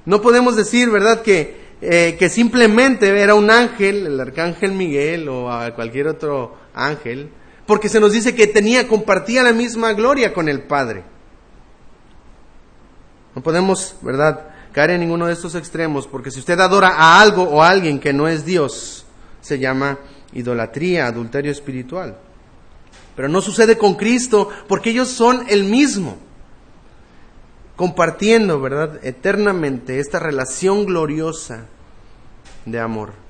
No 0.05 0.23
podemos 0.23 0.57
decir, 0.57 0.89
¿verdad?, 0.89 1.23
que, 1.23 1.69
eh, 1.83 2.17
que 2.19 2.29
simplemente 2.31 3.09
era 3.21 3.35
un 3.35 3.51
ángel, 3.51 4.07
el 4.07 4.21
arcángel 4.21 4.73
Miguel 4.73 5.29
o 5.29 5.53
a 5.53 5.75
cualquier 5.75 6.09
otro 6.09 6.57
ángel, 6.73 7.31
porque 7.69 7.91
se 7.91 8.01
nos 8.01 8.13
dice 8.13 8.35
que 8.35 8.47
tenía, 8.47 8.89
compartía 8.89 9.43
la 9.43 9.53
misma 9.53 9.93
gloria 9.93 10.33
con 10.33 10.49
el 10.49 10.63
Padre. 10.63 11.05
No 13.35 13.43
podemos, 13.43 13.95
¿verdad?, 14.01 14.47
caer 14.73 14.93
en 14.93 15.01
ninguno 15.01 15.27
de 15.27 15.35
estos 15.35 15.55
extremos, 15.55 16.07
porque 16.07 16.31
si 16.31 16.39
usted 16.39 16.59
adora 16.59 16.95
a 16.97 17.21
algo 17.21 17.43
o 17.43 17.63
a 17.63 17.69
alguien 17.69 18.01
que 18.01 18.15
no 18.15 18.27
es 18.27 18.47
Dios, 18.47 19.05
se 19.43 19.59
llama 19.59 19.99
idolatría, 20.33 21.09
adulterio 21.09 21.53
espiritual. 21.53 22.17
Pero 23.15 23.29
no 23.29 23.43
sucede 23.43 23.77
con 23.77 23.97
Cristo 23.97 24.49
porque 24.67 24.89
ellos 24.89 25.09
son 25.09 25.45
el 25.51 25.65
mismo, 25.65 26.17
compartiendo, 27.77 28.63
¿verdad?, 28.63 28.99
eternamente 29.03 30.01
esta 30.01 30.19
relación 30.19 30.87
gloriosa 30.87 31.67
de 32.65 32.81
amor. 32.81 33.28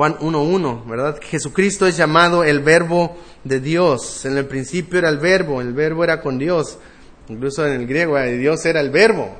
Juan 0.00 0.16
1.1, 0.16 0.86
¿verdad? 0.86 1.20
Jesucristo 1.20 1.86
es 1.86 1.98
llamado 1.98 2.42
el 2.42 2.60
verbo 2.60 3.18
de 3.44 3.60
Dios. 3.60 4.24
En 4.24 4.38
el 4.38 4.46
principio 4.46 4.98
era 4.98 5.10
el 5.10 5.18
verbo, 5.18 5.60
el 5.60 5.74
verbo 5.74 6.02
era 6.02 6.22
con 6.22 6.38
Dios. 6.38 6.78
Incluso 7.28 7.66
en 7.66 7.78
el 7.78 7.86
griego, 7.86 8.16
eh, 8.16 8.38
Dios 8.38 8.64
era 8.64 8.80
el 8.80 8.88
verbo. 8.88 9.36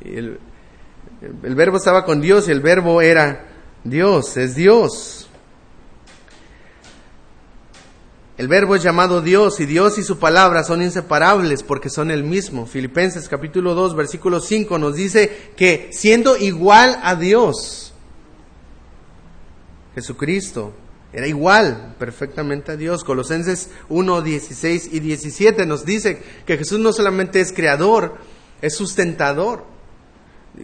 El, 0.00 0.38
el 1.42 1.54
verbo 1.54 1.76
estaba 1.76 2.06
con 2.06 2.22
Dios 2.22 2.48
y 2.48 2.52
el 2.52 2.62
verbo 2.62 3.02
era 3.02 3.46
Dios, 3.84 4.38
es 4.38 4.54
Dios. 4.54 5.28
El 8.38 8.48
verbo 8.48 8.74
es 8.74 8.82
llamado 8.82 9.20
Dios 9.20 9.60
y 9.60 9.66
Dios 9.66 9.98
y 9.98 10.02
su 10.02 10.18
palabra 10.18 10.64
son 10.64 10.80
inseparables 10.80 11.62
porque 11.62 11.90
son 11.90 12.10
el 12.10 12.24
mismo. 12.24 12.64
Filipenses 12.64 13.28
capítulo 13.28 13.74
2 13.74 13.94
versículo 13.94 14.40
5 14.40 14.78
nos 14.78 14.94
dice 14.94 15.52
que 15.58 15.90
siendo 15.92 16.38
igual 16.38 16.98
a 17.02 17.16
Dios, 17.16 17.87
Jesucristo 19.98 20.72
era 21.12 21.26
igual 21.26 21.96
perfectamente 21.98 22.72
a 22.72 22.76
Dios. 22.76 23.02
Colosenses 23.02 23.70
1, 23.88 24.22
16 24.22 24.90
y 24.92 25.00
17 25.00 25.66
nos 25.66 25.84
dice 25.84 26.22
que 26.46 26.56
Jesús 26.56 26.78
no 26.78 26.92
solamente 26.92 27.40
es 27.40 27.52
creador, 27.52 28.16
es 28.62 28.76
sustentador. 28.76 29.64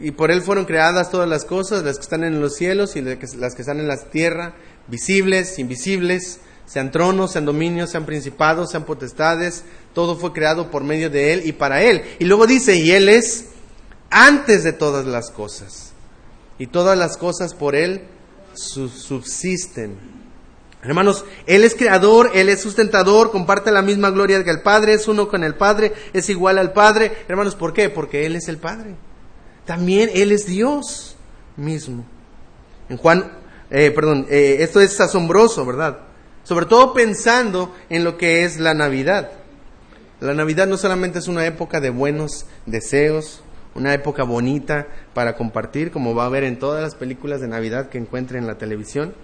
Y 0.00 0.12
por 0.12 0.30
Él 0.30 0.42
fueron 0.42 0.64
creadas 0.64 1.10
todas 1.10 1.28
las 1.28 1.44
cosas, 1.44 1.84
las 1.84 1.96
que 1.96 2.02
están 2.02 2.24
en 2.24 2.40
los 2.40 2.54
cielos 2.54 2.94
y 2.96 3.00
las 3.00 3.54
que 3.54 3.62
están 3.62 3.80
en 3.80 3.88
la 3.88 3.96
tierra, 3.96 4.54
visibles, 4.88 5.58
invisibles 5.58 6.40
sean 6.66 6.90
tronos, 6.90 7.32
sean 7.32 7.44
dominios, 7.44 7.90
sean 7.90 8.06
principados, 8.06 8.70
sean 8.70 8.84
potestades, 8.84 9.64
todo 9.92 10.16
fue 10.16 10.32
creado 10.32 10.70
por 10.70 10.82
medio 10.82 11.10
de 11.10 11.32
Él 11.32 11.42
y 11.44 11.52
para 11.52 11.82
Él. 11.82 12.02
Y 12.18 12.24
luego 12.24 12.46
dice, 12.46 12.76
y 12.76 12.92
Él 12.92 13.08
es 13.08 13.46
antes 14.10 14.64
de 14.64 14.72
todas 14.72 15.04
las 15.04 15.30
cosas, 15.30 15.92
y 16.58 16.68
todas 16.68 16.96
las 16.96 17.16
cosas 17.16 17.54
por 17.54 17.74
Él 17.74 18.02
subsisten. 18.56 19.96
Hermanos, 20.82 21.24
Él 21.46 21.64
es 21.64 21.74
creador, 21.74 22.30
Él 22.34 22.48
es 22.48 22.60
sustentador, 22.60 23.30
comparte 23.30 23.72
la 23.72 23.80
misma 23.80 24.10
gloria 24.10 24.44
que 24.44 24.50
el 24.50 24.60
Padre, 24.60 24.92
es 24.94 25.08
uno 25.08 25.28
con 25.28 25.42
el 25.42 25.54
Padre, 25.54 25.92
es 26.12 26.28
igual 26.28 26.58
al 26.58 26.72
Padre. 26.72 27.12
Hermanos, 27.26 27.54
¿por 27.54 27.72
qué? 27.72 27.88
Porque 27.88 28.26
Él 28.26 28.36
es 28.36 28.48
el 28.48 28.58
Padre. 28.58 28.96
También 29.64 30.10
Él 30.12 30.30
es 30.30 30.46
Dios 30.46 31.16
mismo. 31.56 32.04
En 32.90 32.98
Juan, 32.98 33.32
eh, 33.70 33.90
perdón, 33.92 34.26
eh, 34.28 34.58
esto 34.60 34.80
es 34.80 35.00
asombroso, 35.00 35.64
¿verdad? 35.64 36.00
Sobre 36.42 36.66
todo 36.66 36.92
pensando 36.92 37.74
en 37.88 38.04
lo 38.04 38.18
que 38.18 38.44
es 38.44 38.60
la 38.60 38.74
Navidad. 38.74 39.30
La 40.20 40.34
Navidad 40.34 40.66
no 40.66 40.76
solamente 40.76 41.18
es 41.18 41.28
una 41.28 41.46
época 41.46 41.80
de 41.80 41.90
buenos 41.90 42.46
deseos, 42.66 43.42
una 43.74 43.94
época 43.94 44.22
bonita 44.22 44.86
para 45.14 45.36
compartir, 45.36 45.90
como 45.90 46.14
va 46.14 46.26
a 46.26 46.30
ver 46.30 46.44
en 46.44 46.58
todas 46.58 46.82
las 46.82 46.94
películas 46.94 47.40
de 47.40 47.48
Navidad 47.48 47.88
que 47.88 47.98
encuentre 47.98 48.38
en 48.38 48.46
la 48.46 48.58
televisión 48.58 49.14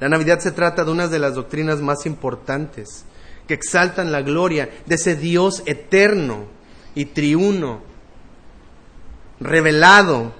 la 0.00 0.08
Navidad 0.08 0.40
se 0.40 0.52
trata 0.52 0.84
de 0.84 0.90
una 0.90 1.08
de 1.08 1.18
las 1.18 1.34
doctrinas 1.34 1.80
más 1.80 2.06
importantes 2.06 3.04
que 3.46 3.54
exaltan 3.54 4.10
la 4.12 4.22
gloria 4.22 4.68
de 4.86 4.96
ese 4.96 5.14
Dios 5.14 5.62
eterno 5.66 6.46
y 6.94 7.06
triuno, 7.06 7.80
revelado 9.40 10.32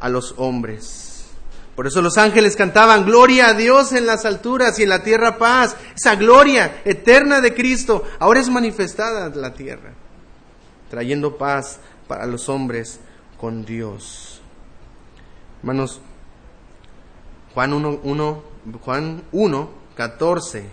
a 0.00 0.08
los 0.08 0.34
hombres. 0.36 1.26
Por 1.76 1.86
eso 1.86 2.02
los 2.02 2.18
ángeles 2.18 2.56
cantaban, 2.56 3.06
gloria 3.06 3.48
a 3.48 3.54
Dios 3.54 3.92
en 3.92 4.06
las 4.06 4.24
alturas 4.24 4.78
y 4.78 4.82
en 4.82 4.88
la 4.88 5.04
tierra 5.04 5.38
paz. 5.38 5.76
Esa 5.96 6.16
gloria 6.16 6.82
eterna 6.84 7.40
de 7.40 7.54
Cristo 7.54 8.04
ahora 8.18 8.40
es 8.40 8.48
manifestada 8.48 9.26
en 9.26 9.40
la 9.40 9.54
tierra, 9.54 9.92
trayendo 10.90 11.38
paz 11.38 11.78
para 12.08 12.26
los 12.26 12.48
hombres 12.48 12.98
con 13.38 13.64
Dios. 13.64 14.40
Hermanos, 15.60 16.00
Juan 17.54 17.72
1, 17.72 18.42
Juan 18.82 19.22
1, 19.32 19.70
14. 19.94 20.64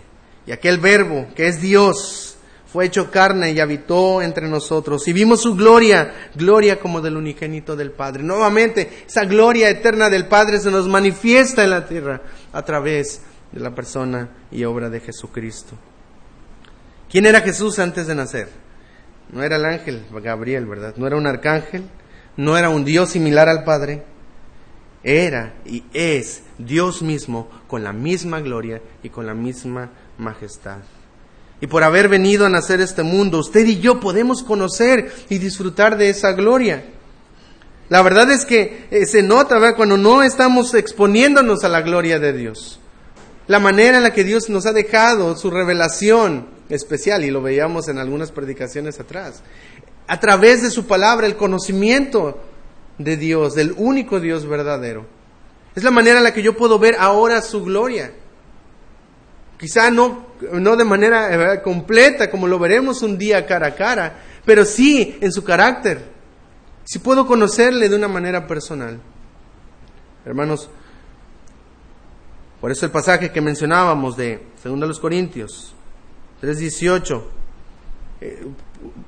Y 0.46 0.52
aquel 0.52 0.78
verbo 0.78 1.26
que 1.34 1.48
es 1.48 1.60
Dios 1.60 2.36
fue 2.72 2.86
hecho 2.86 3.10
carne 3.10 3.52
y 3.52 3.60
habitó 3.60 4.22
entre 4.22 4.48
nosotros. 4.48 5.06
Y 5.08 5.12
vimos 5.12 5.42
su 5.42 5.54
gloria, 5.54 6.30
gloria 6.34 6.78
como 6.78 7.00
del 7.00 7.16
unigénito 7.16 7.74
del 7.76 7.90
Padre. 7.90 8.22
Nuevamente, 8.22 9.04
esa 9.06 9.24
gloria 9.24 9.70
eterna 9.70 10.10
del 10.10 10.26
Padre 10.26 10.60
se 10.60 10.70
nos 10.70 10.88
manifiesta 10.88 11.64
en 11.64 11.70
la 11.70 11.86
tierra 11.86 12.22
a 12.52 12.62
través 12.62 13.22
de 13.52 13.60
la 13.60 13.74
persona 13.74 14.28
y 14.50 14.64
obra 14.64 14.90
de 14.90 15.00
Jesucristo. 15.00 15.74
¿Quién 17.10 17.26
era 17.26 17.40
Jesús 17.40 17.78
antes 17.78 18.06
de 18.06 18.14
nacer? 18.14 18.65
No 19.32 19.42
era 19.42 19.56
el 19.56 19.64
ángel 19.64 20.04
Gabriel, 20.22 20.66
¿verdad? 20.66 20.94
No 20.96 21.06
era 21.06 21.16
un 21.16 21.26
arcángel, 21.26 21.84
no 22.36 22.56
era 22.56 22.68
un 22.68 22.84
Dios 22.84 23.10
similar 23.10 23.48
al 23.48 23.64
Padre 23.64 24.04
era 25.06 25.54
y 25.64 25.84
es 25.94 26.42
Dios 26.58 27.00
mismo 27.00 27.48
con 27.68 27.84
la 27.84 27.92
misma 27.92 28.40
gloria 28.40 28.82
y 29.04 29.08
con 29.08 29.24
la 29.24 29.34
misma 29.34 29.90
majestad. 30.18 30.78
Y 31.60 31.68
por 31.68 31.84
haber 31.84 32.08
venido 32.08 32.44
a 32.44 32.50
nacer 32.50 32.80
este 32.80 33.04
mundo, 33.04 33.38
usted 33.38 33.64
y 33.66 33.78
yo 33.78 34.00
podemos 34.00 34.42
conocer 34.42 35.14
y 35.30 35.38
disfrutar 35.38 35.96
de 35.96 36.10
esa 36.10 36.32
gloria. 36.32 36.84
La 37.88 38.02
verdad 38.02 38.30
es 38.32 38.44
que 38.44 38.88
eh, 38.90 39.06
se 39.06 39.22
nota 39.22 39.74
cuando 39.76 39.96
no 39.96 40.24
estamos 40.24 40.74
exponiéndonos 40.74 41.62
a 41.62 41.68
la 41.68 41.82
gloria 41.82 42.18
de 42.18 42.32
Dios. 42.32 42.80
La 43.46 43.60
manera 43.60 43.98
en 43.98 44.02
la 44.02 44.12
que 44.12 44.24
Dios 44.24 44.50
nos 44.50 44.66
ha 44.66 44.72
dejado 44.72 45.36
su 45.36 45.50
revelación 45.52 46.48
especial, 46.68 47.24
y 47.24 47.30
lo 47.30 47.42
veíamos 47.42 47.88
en 47.88 47.98
algunas 47.98 48.32
predicaciones 48.32 48.98
atrás, 49.00 49.42
a 50.06 50.20
través 50.20 50.62
de 50.62 50.70
su 50.70 50.86
palabra, 50.86 51.26
el 51.26 51.36
conocimiento 51.36 52.40
de 52.98 53.16
Dios, 53.16 53.54
del 53.54 53.74
único 53.76 54.20
Dios 54.20 54.46
verdadero. 54.46 55.06
Es 55.74 55.84
la 55.84 55.90
manera 55.90 56.18
en 56.18 56.24
la 56.24 56.32
que 56.32 56.42
yo 56.42 56.56
puedo 56.56 56.78
ver 56.78 56.96
ahora 56.98 57.42
su 57.42 57.62
gloria. 57.62 58.12
Quizá 59.58 59.90
no, 59.90 60.26
no 60.52 60.76
de 60.76 60.84
manera 60.84 61.54
eh, 61.54 61.62
completa, 61.62 62.30
como 62.30 62.46
lo 62.46 62.58
veremos 62.58 63.02
un 63.02 63.18
día 63.18 63.46
cara 63.46 63.68
a 63.68 63.74
cara, 63.74 64.20
pero 64.44 64.64
sí 64.64 65.18
en 65.20 65.32
su 65.32 65.44
carácter. 65.44 66.16
Si 66.84 66.98
puedo 66.98 67.26
conocerle 67.26 67.88
de 67.88 67.96
una 67.96 68.08
manera 68.08 68.46
personal. 68.46 69.00
Hermanos, 70.24 70.70
por 72.60 72.70
eso 72.70 72.86
el 72.86 72.92
pasaje 72.92 73.30
que 73.30 73.40
mencionábamos 73.40 74.16
de 74.16 74.42
2 74.64 74.98
Corintios 74.98 75.75
3:18, 76.46 77.22
eh, 78.20 78.46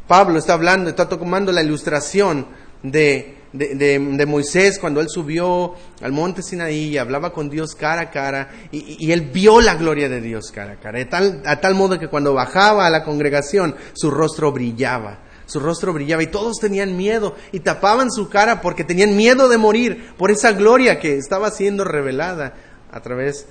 Pablo 0.07 0.39
está 0.39 0.55
hablando, 0.55 0.91
está 0.91 1.09
tomando 1.09 1.53
la 1.53 1.63
ilustración 1.63 2.47
de 2.83 3.39
de, 3.53 4.27
Moisés 4.27 4.79
cuando 4.79 5.01
él 5.01 5.09
subió 5.09 5.75
al 6.03 6.13
monte 6.13 6.43
Sinaí 6.43 6.89
y 6.89 6.99
hablaba 6.99 7.33
con 7.33 7.49
Dios 7.49 7.75
cara 7.75 8.03
a 8.03 8.11
cara 8.11 8.51
y, 8.71 9.11
él 9.11 9.23
vio 9.33 9.61
la 9.61 9.75
gloria 9.75 10.09
de 10.09 10.21
Dios 10.21 10.51
cara 10.53 10.73
a 10.73 10.77
cara, 10.77 11.09
tal, 11.09 11.43
a 11.47 11.61
tal 11.61 11.75
modo 11.75 11.99
que 11.99 12.09
cuando 12.09 12.35
bajaba 12.35 12.87
a 12.87 12.91
la 12.91 13.05
congregación 13.05 13.75
su 13.95 14.11
rostro 14.11 14.53
brillaba, 14.53 15.21
su 15.47 15.61
rostro 15.61 15.93
brillaba 15.93 16.23
y 16.23 16.27
todos 16.27 16.59
tenían 16.59 16.97
miedo 16.97 17.35
y 17.53 17.61
tapaban 17.61 18.11
su 18.11 18.29
cara 18.29 18.61
porque 18.61 18.85
tenían 18.85 19.17
miedo 19.17 19.49
de 19.49 19.59
morir 19.59 20.13
por 20.19 20.31
esa 20.31 20.53
gloria 20.53 21.01
que 21.01 21.17
estaba 21.17 21.51
siendo 21.51 21.85
revelada 21.85 22.55
a 22.93 23.01
través 23.01 23.47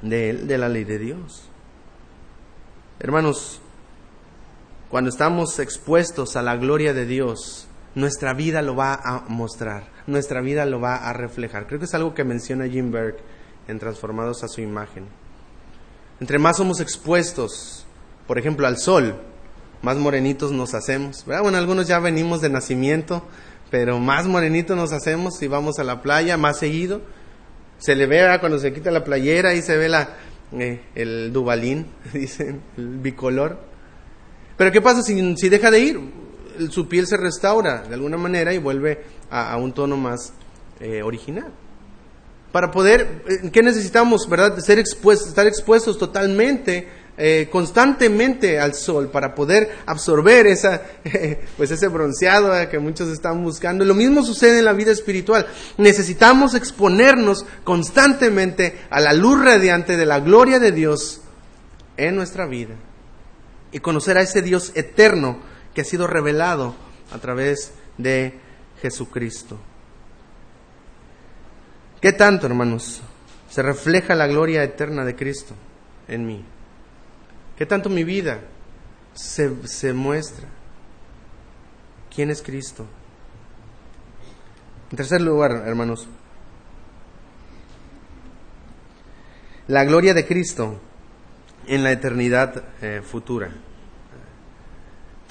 de, 0.00 0.32
de 0.32 0.58
la 0.58 0.68
ley 0.68 0.84
de 0.84 0.98
Dios. 0.98 1.50
Hermanos, 3.00 3.60
cuando 4.88 5.10
estamos 5.10 5.58
expuestos 5.58 6.36
a 6.36 6.42
la 6.42 6.56
gloria 6.56 6.94
de 6.94 7.06
Dios, 7.06 7.66
nuestra 7.96 8.34
vida 8.34 8.62
lo 8.62 8.76
va 8.76 8.94
a 8.94 9.24
mostrar, 9.28 9.88
nuestra 10.06 10.40
vida 10.40 10.64
lo 10.64 10.80
va 10.80 10.96
a 10.96 11.12
reflejar. 11.12 11.66
Creo 11.66 11.80
que 11.80 11.86
es 11.86 11.94
algo 11.94 12.14
que 12.14 12.22
menciona 12.22 12.68
Jim 12.68 12.92
Berg 12.92 13.16
en 13.66 13.80
Transformados 13.80 14.44
a 14.44 14.48
su 14.48 14.60
imagen. 14.60 15.06
Entre 16.20 16.38
más 16.38 16.58
somos 16.58 16.80
expuestos, 16.80 17.84
por 18.28 18.38
ejemplo, 18.38 18.68
al 18.68 18.78
sol, 18.78 19.16
más 19.82 19.96
morenitos 19.96 20.52
nos 20.52 20.74
hacemos. 20.74 21.24
Bueno, 21.26 21.58
algunos 21.58 21.88
ya 21.88 21.98
venimos 21.98 22.40
de 22.40 22.50
nacimiento, 22.50 23.24
pero 23.72 23.98
más 23.98 24.26
morenitos 24.26 24.76
nos 24.76 24.92
hacemos 24.92 25.36
si 25.36 25.48
vamos 25.48 25.80
a 25.80 25.84
la 25.84 26.00
playa 26.00 26.36
más 26.36 26.60
seguido. 26.60 27.02
Se 27.78 27.96
le 27.96 28.06
ve 28.06 28.24
cuando 28.38 28.60
se 28.60 28.72
quita 28.72 28.92
la 28.92 29.02
playera 29.02 29.54
y 29.54 29.62
se 29.62 29.76
ve 29.76 29.88
la, 29.88 30.10
eh, 30.60 30.80
el 30.94 31.32
dubalín, 31.32 31.86
dicen, 32.12 32.60
el 32.76 32.98
bicolor. 32.98 33.58
Pero 34.56 34.70
¿qué 34.70 34.80
pasa 34.80 35.02
si, 35.02 35.36
si 35.36 35.48
deja 35.48 35.70
de 35.70 35.80
ir? 35.80 36.00
su 36.70 36.88
piel 36.88 37.06
se 37.06 37.16
restaura 37.16 37.82
de 37.82 37.94
alguna 37.94 38.16
manera 38.16 38.52
y 38.52 38.58
vuelve 38.58 39.02
a, 39.30 39.56
un 39.56 39.72
tono 39.72 39.96
más 39.96 40.32
eh, 40.80 41.02
original. 41.02 41.52
Para 42.52 42.70
poder, 42.70 43.24
eh, 43.28 43.50
¿qué 43.50 43.62
necesitamos, 43.62 44.28
verdad? 44.28 44.58
Ser 44.58 44.78
expuestos, 44.78 45.28
estar 45.28 45.46
expuestos 45.46 45.98
totalmente, 45.98 46.88
eh, 47.16 47.48
constantemente 47.50 48.58
al 48.58 48.74
sol 48.74 49.08
para 49.08 49.36
poder 49.36 49.70
absorber 49.86 50.48
esa, 50.48 50.82
pues 51.56 51.70
ese 51.70 51.86
bronceado 51.86 52.68
que 52.68 52.78
muchos 52.80 53.08
están 53.08 53.42
buscando. 53.44 53.84
Lo 53.84 53.94
mismo 53.94 54.24
sucede 54.24 54.58
en 54.58 54.64
la 54.64 54.72
vida 54.72 54.90
espiritual. 54.90 55.46
Necesitamos 55.78 56.54
exponernos 56.54 57.46
constantemente 57.62 58.80
a 58.90 59.00
la 59.00 59.12
luz 59.12 59.44
radiante 59.44 59.96
de 59.96 60.06
la 60.06 60.20
gloria 60.20 60.58
de 60.58 60.72
Dios 60.72 61.20
en 61.96 62.16
nuestra 62.16 62.46
vida 62.46 62.74
y 63.70 63.78
conocer 63.78 64.18
a 64.18 64.22
ese 64.22 64.42
Dios 64.42 64.72
eterno 64.74 65.38
que 65.72 65.82
ha 65.82 65.84
sido 65.84 66.06
revelado 66.06 66.74
a 67.12 67.18
través 67.18 67.72
de 67.96 68.34
Jesucristo. 68.82 69.58
¿Qué 72.00 72.12
tanto, 72.12 72.46
hermanos, 72.46 73.02
se 73.48 73.62
refleja 73.62 74.14
la 74.14 74.26
gloria 74.26 74.62
eterna 74.62 75.04
de 75.04 75.14
Cristo 75.14 75.54
en 76.08 76.26
mí? 76.26 76.44
¿Qué 77.56 77.66
tanto 77.66 77.88
mi 77.88 78.04
vida 78.04 78.40
se, 79.14 79.66
se 79.66 79.92
muestra? 79.92 80.48
¿Quién 82.14 82.30
es 82.30 82.42
Cristo? 82.42 82.86
En 84.90 84.96
tercer 84.96 85.20
lugar, 85.20 85.64
hermanos, 85.66 86.08
la 89.66 89.84
gloria 89.84 90.14
de 90.14 90.26
Cristo 90.26 90.80
en 91.66 91.82
la 91.82 91.92
eternidad 91.92 92.64
eh, 92.82 93.02
futura. 93.02 93.50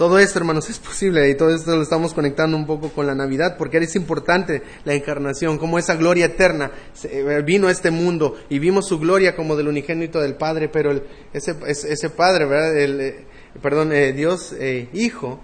Todo 0.04 0.20
esto, 0.20 0.38
hermanos, 0.38 0.70
es 0.70 0.80
posible 0.80 1.30
y 1.30 1.36
todo 1.36 1.56
esto 1.56 1.78
lo 1.78 1.82
estamos 1.82 2.14
conectando 2.14 2.58
un 2.58 2.66
poco 2.66 2.90
con 2.90 3.08
la 3.08 3.16
Navidad 3.16 3.56
porque 3.58 3.78
es 3.78 3.96
importante 3.96 4.62
la 4.84 4.94
encarnación, 4.94 5.58
como 5.58 5.80
esa 5.80 5.96
gloria 5.96 6.26
eterna 6.26 6.72
eh, 7.06 7.42
vino 7.46 7.70
a 7.70 7.72
este 7.72 7.90
mundo 7.90 8.36
y 8.50 8.60
vimos 8.60 8.86
su 8.86 9.00
gloria 9.00 9.34
como 9.34 9.56
del 9.56 9.70
unigénito 9.70 10.20
del 10.20 10.36
Padre, 10.36 10.68
pero 10.68 10.92
ese, 11.32 11.56
ese, 11.68 12.10
Padre, 12.10 12.44
¿verdad? 12.44 12.78
El, 12.78 13.00
eh, 13.00 13.26
perdón, 13.62 13.94
eh, 13.94 14.12
Dios 14.12 14.54
Hijo, 14.92 15.40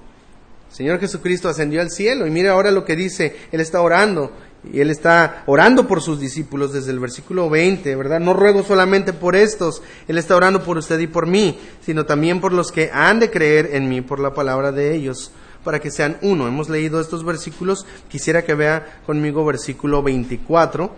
Señor 0.70 1.00
Jesucristo 1.00 1.48
ascendió 1.48 1.80
al 1.80 1.90
cielo 1.90 2.28
y 2.28 2.30
mire 2.30 2.50
ahora 2.50 2.70
lo 2.72 2.84
que 2.84 2.98
dice, 2.98 3.38
Él 3.54 3.62
está 3.62 3.80
orando 3.80 4.34
y 4.64 4.82
él 4.82 4.90
está 4.90 5.44
orando 5.46 5.88
por 5.88 6.02
sus 6.02 6.20
discípulos 6.20 6.74
desde 6.74 6.92
el 6.92 7.00
versículo 7.00 7.50
20, 7.50 7.96
¿verdad? 7.96 8.20
No 8.20 8.34
ruego 8.34 8.64
solamente 8.64 9.14
por 9.14 9.36
estos, 9.36 9.82
él 10.08 10.18
está 10.18 10.36
orando 10.36 10.64
por 10.64 10.78
usted 10.78 11.00
y 11.00 11.08
por 11.08 11.28
mí, 11.28 11.58
sino 11.82 12.06
también 12.06 12.42
por 12.42 12.52
los 12.52 12.72
que 12.72 12.92
han 12.94 13.20
de 13.20 13.32
creer 13.32 13.70
en 13.74 13.88
mí 13.88 14.02
por 14.02 14.20
la 14.20 14.34
palabra 14.34 14.72
de 14.72 14.94
ellos, 14.94 15.32
para 15.64 15.80
que 15.80 15.92
sean 15.92 16.18
uno. 16.22 16.48
Hemos 16.48 16.68
leído 16.68 17.00
estos 17.00 17.24
versículos, 17.24 17.86
quisiera 18.10 18.44
que 18.44 18.54
vea 18.54 19.02
conmigo 19.06 19.46
versículo 19.46 20.04
24. 20.04 20.94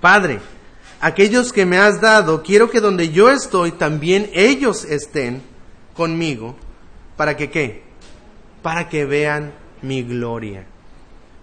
Padre, 0.00 0.40
aquellos 1.00 1.52
que 1.52 1.66
me 1.66 1.76
has 1.76 2.00
dado, 2.00 2.42
quiero 2.42 2.70
que 2.70 2.80
donde 2.80 3.10
yo 3.10 3.30
estoy 3.30 3.72
también 3.72 4.30
ellos 4.32 4.84
estén 4.84 5.42
conmigo, 5.94 6.56
para 7.16 7.36
que 7.36 7.50
qué? 7.50 7.82
Para 8.62 8.88
que 8.88 9.04
vean 9.04 9.52
mi 9.82 10.02
gloria. 10.02 10.66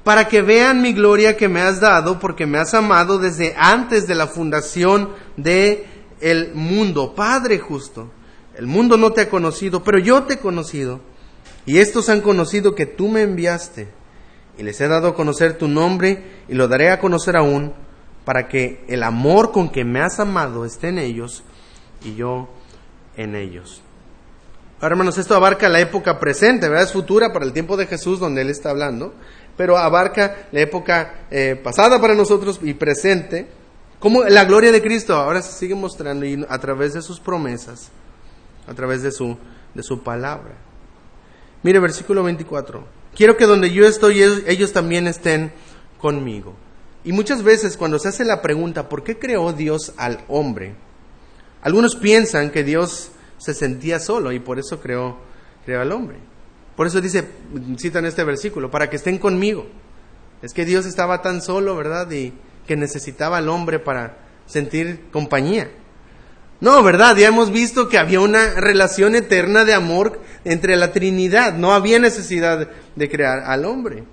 Para 0.03 0.27
que 0.27 0.41
vean 0.41 0.81
mi 0.81 0.93
gloria 0.93 1.37
que 1.37 1.47
me 1.47 1.61
has 1.61 1.79
dado, 1.79 2.19
porque 2.19 2.45
me 2.45 2.57
has 2.57 2.73
amado 2.73 3.19
desde 3.19 3.53
antes 3.57 4.07
de 4.07 4.15
la 4.15 4.27
fundación 4.27 5.09
de 5.37 5.85
el 6.21 6.53
mundo. 6.53 7.13
Padre 7.13 7.59
justo, 7.59 8.09
el 8.55 8.67
mundo 8.67 8.97
no 8.97 9.11
te 9.11 9.21
ha 9.21 9.29
conocido, 9.29 9.83
pero 9.83 9.99
yo 9.99 10.23
te 10.23 10.35
he 10.35 10.39
conocido. 10.39 11.01
Y 11.65 11.77
estos 11.77 12.09
han 12.09 12.21
conocido 12.21 12.73
que 12.73 12.85
tú 12.85 13.09
me 13.09 13.21
enviaste. 13.21 13.89
Y 14.57 14.63
les 14.63 14.81
he 14.81 14.87
dado 14.87 15.09
a 15.09 15.15
conocer 15.15 15.57
tu 15.57 15.67
nombre 15.67 16.41
y 16.47 16.55
lo 16.55 16.67
daré 16.67 16.91
a 16.91 16.99
conocer 16.99 17.35
aún 17.35 17.73
para 18.25 18.47
que 18.47 18.83
el 18.87 19.03
amor 19.03 19.51
con 19.51 19.69
que 19.69 19.83
me 19.83 20.01
has 20.01 20.19
amado 20.19 20.65
esté 20.65 20.89
en 20.89 20.99
ellos 20.99 21.43
y 22.03 22.15
yo 22.15 22.49
en 23.17 23.35
ellos. 23.35 23.81
Ahora, 24.79 24.93
hermanos, 24.93 25.17
esto 25.17 25.35
abarca 25.35 25.69
la 25.69 25.79
época 25.79 26.19
presente, 26.19 26.67
¿verdad? 26.67 26.85
Es 26.85 26.93
futura 26.93 27.31
para 27.31 27.45
el 27.45 27.53
tiempo 27.53 27.77
de 27.77 27.85
Jesús 27.85 28.19
donde 28.19 28.41
Él 28.41 28.49
está 28.49 28.71
hablando, 28.71 29.13
pero 29.61 29.77
abarca 29.77 30.47
la 30.51 30.59
época 30.59 31.27
eh, 31.29 31.55
pasada 31.55 32.01
para 32.01 32.15
nosotros 32.15 32.59
y 32.63 32.73
presente, 32.73 33.45
como 33.99 34.23
la 34.23 34.43
gloria 34.43 34.71
de 34.71 34.81
Cristo 34.81 35.13
ahora 35.13 35.43
se 35.43 35.51
sigue 35.51 35.75
mostrando 35.75 36.25
y 36.25 36.43
a 36.49 36.57
través 36.57 36.93
de 36.93 37.03
sus 37.03 37.19
promesas, 37.19 37.91
a 38.65 38.73
través 38.73 39.03
de 39.03 39.11
su, 39.11 39.37
de 39.75 39.83
su 39.83 40.01
palabra. 40.01 40.55
Mire, 41.61 41.79
versículo 41.79 42.23
24. 42.23 42.83
Quiero 43.15 43.37
que 43.37 43.45
donde 43.45 43.71
yo 43.71 43.85
estoy, 43.85 44.23
ellos 44.47 44.73
también 44.73 45.05
estén 45.05 45.51
conmigo. 45.99 46.55
Y 47.03 47.11
muchas 47.11 47.43
veces 47.43 47.77
cuando 47.77 47.99
se 47.99 48.07
hace 48.07 48.25
la 48.25 48.41
pregunta, 48.41 48.89
¿por 48.89 49.03
qué 49.03 49.19
creó 49.19 49.53
Dios 49.53 49.93
al 49.95 50.25
hombre? 50.27 50.73
Algunos 51.61 51.95
piensan 51.95 52.49
que 52.49 52.63
Dios 52.63 53.11
se 53.37 53.53
sentía 53.53 53.99
solo 53.99 54.31
y 54.31 54.39
por 54.39 54.57
eso 54.57 54.79
creó, 54.79 55.17
creó 55.65 55.81
al 55.81 55.91
hombre. 55.91 56.30
Por 56.81 56.87
eso 56.87 56.99
dice, 56.99 57.23
citan 57.77 58.07
este 58.07 58.23
versículo, 58.23 58.71
para 58.71 58.89
que 58.89 58.95
estén 58.95 59.19
conmigo. 59.19 59.67
Es 60.41 60.51
que 60.51 60.65
Dios 60.65 60.87
estaba 60.87 61.21
tan 61.21 61.43
solo, 61.43 61.75
¿verdad? 61.75 62.09
Y 62.09 62.33
que 62.65 62.75
necesitaba 62.75 63.37
al 63.37 63.49
hombre 63.49 63.77
para 63.77 64.17
sentir 64.47 65.01
compañía. 65.11 65.69
No, 66.59 66.81
¿verdad? 66.81 67.15
Ya 67.17 67.27
hemos 67.27 67.51
visto 67.51 67.87
que 67.87 67.99
había 67.99 68.19
una 68.19 68.55
relación 68.55 69.13
eterna 69.13 69.63
de 69.63 69.75
amor 69.75 70.21
entre 70.43 70.75
la 70.75 70.91
Trinidad. 70.91 71.53
No 71.53 71.71
había 71.71 71.99
necesidad 71.99 72.67
de 72.95 73.09
crear 73.11 73.43
al 73.45 73.65
hombre. 73.65 74.03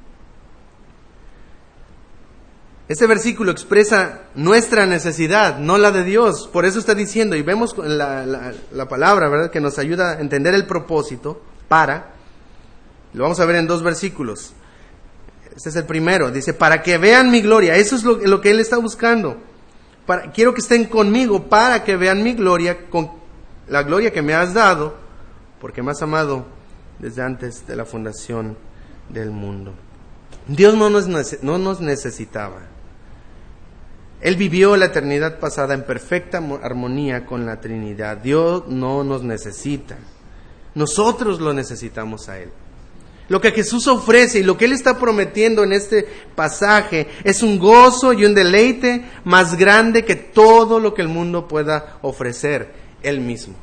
Este 2.87 3.07
versículo 3.07 3.51
expresa 3.51 4.25
nuestra 4.35 4.85
necesidad, 4.85 5.59
no 5.59 5.79
la 5.79 5.91
de 5.91 6.05
Dios. 6.05 6.51
Por 6.53 6.67
eso 6.67 6.79
está 6.79 6.95
diciendo, 6.95 7.35
y 7.35 7.41
vemos 7.41 7.75
la, 7.79 8.27
la, 8.27 8.89
palabra, 8.91 9.31
¿verdad?, 9.31 9.51
que 9.51 9.63
nos 9.63 9.79
ayuda 9.79 10.19
a 10.19 10.21
entender 10.21 10.53
el 10.53 10.67
propósito 10.67 11.41
para. 11.67 12.18
Lo 13.19 13.25
vamos 13.25 13.41
a 13.41 13.47
ver 13.47 13.57
en 13.57 13.67
dos 13.67 13.83
versículos. 13.83 14.53
Este 15.57 15.71
es 15.71 15.75
el 15.75 15.87
primero. 15.87 16.31
Dice, 16.31 16.55
para 16.55 16.85
que 16.85 16.99
vean 16.99 17.33
mi 17.33 17.41
gloria. 17.41 17.75
Eso 17.75 17.97
es 17.97 18.05
lo, 18.05 18.41
que 18.41 18.53
Él 18.53 18.61
está 18.61 18.79
buscando. 18.79 19.39
Para, 20.07 20.31
quiero 20.31 20.55
que 20.55 20.61
estén 20.61 20.85
conmigo 20.85 21.49
para 21.49 21.83
que 21.83 21.97
vean 21.97 22.23
mi 22.23 22.35
gloria, 22.35 22.89
con 22.89 23.11
la 23.67 23.83
gloria 23.83 24.13
que 24.13 24.23
me 24.23 24.35
has 24.35 24.55
dado, 24.55 24.95
porque 25.61 25.83
me 25.83 25.91
has 25.91 26.01
amado 26.01 26.47
desde 27.01 27.23
antes 27.23 27.67
de 27.67 27.75
la 27.75 27.85
fundación 27.85 28.57
del 29.09 29.33
mundo. 29.33 29.75
Dios 30.47 30.77
no 30.77 30.89
nos, 30.89 31.09
no 31.43 31.59
nos 31.59 31.81
necesitaba. 31.81 32.61
Él 34.21 34.37
vivió 34.37 34.77
la 34.77 34.85
eternidad 34.85 35.41
pasada 35.41 35.75
en 35.75 35.83
perfecta 35.83 36.41
armonía 36.63 37.27
con 37.27 37.47
la 37.47 37.61
Trinidad. 37.61 38.19
Dios 38.19 38.69
no 38.69 39.03
nos 39.03 39.25
necesita. 39.25 39.97
Nosotros 40.77 41.41
lo 41.41 41.53
necesitamos 41.53 42.29
a 42.29 42.39
Él. 42.39 42.53
Lo 43.29 43.41
que 43.41 43.53
Jesús 43.53 43.87
ofrece 43.87 44.39
y 44.39 44.43
lo 44.43 44.57
que 44.57 44.65
Él 44.65 44.73
está 44.73 44.99
prometiendo 44.99 45.63
en 45.63 45.73
este 45.73 46.07
pasaje 46.35 47.09
es 47.25 47.43
un 47.43 47.59
gozo 47.59 48.15
y 48.15 48.25
un 48.25 48.35
deleite 48.35 49.05
más 49.25 49.57
grande 49.57 50.05
que 50.05 50.17
todo 50.17 50.81
lo 50.81 50.95
que 50.95 51.03
el 51.03 51.09
mundo 51.09 51.47
pueda 51.47 51.99
ofrecer, 52.01 52.73
Él 53.03 53.21
mismo. 53.21 53.55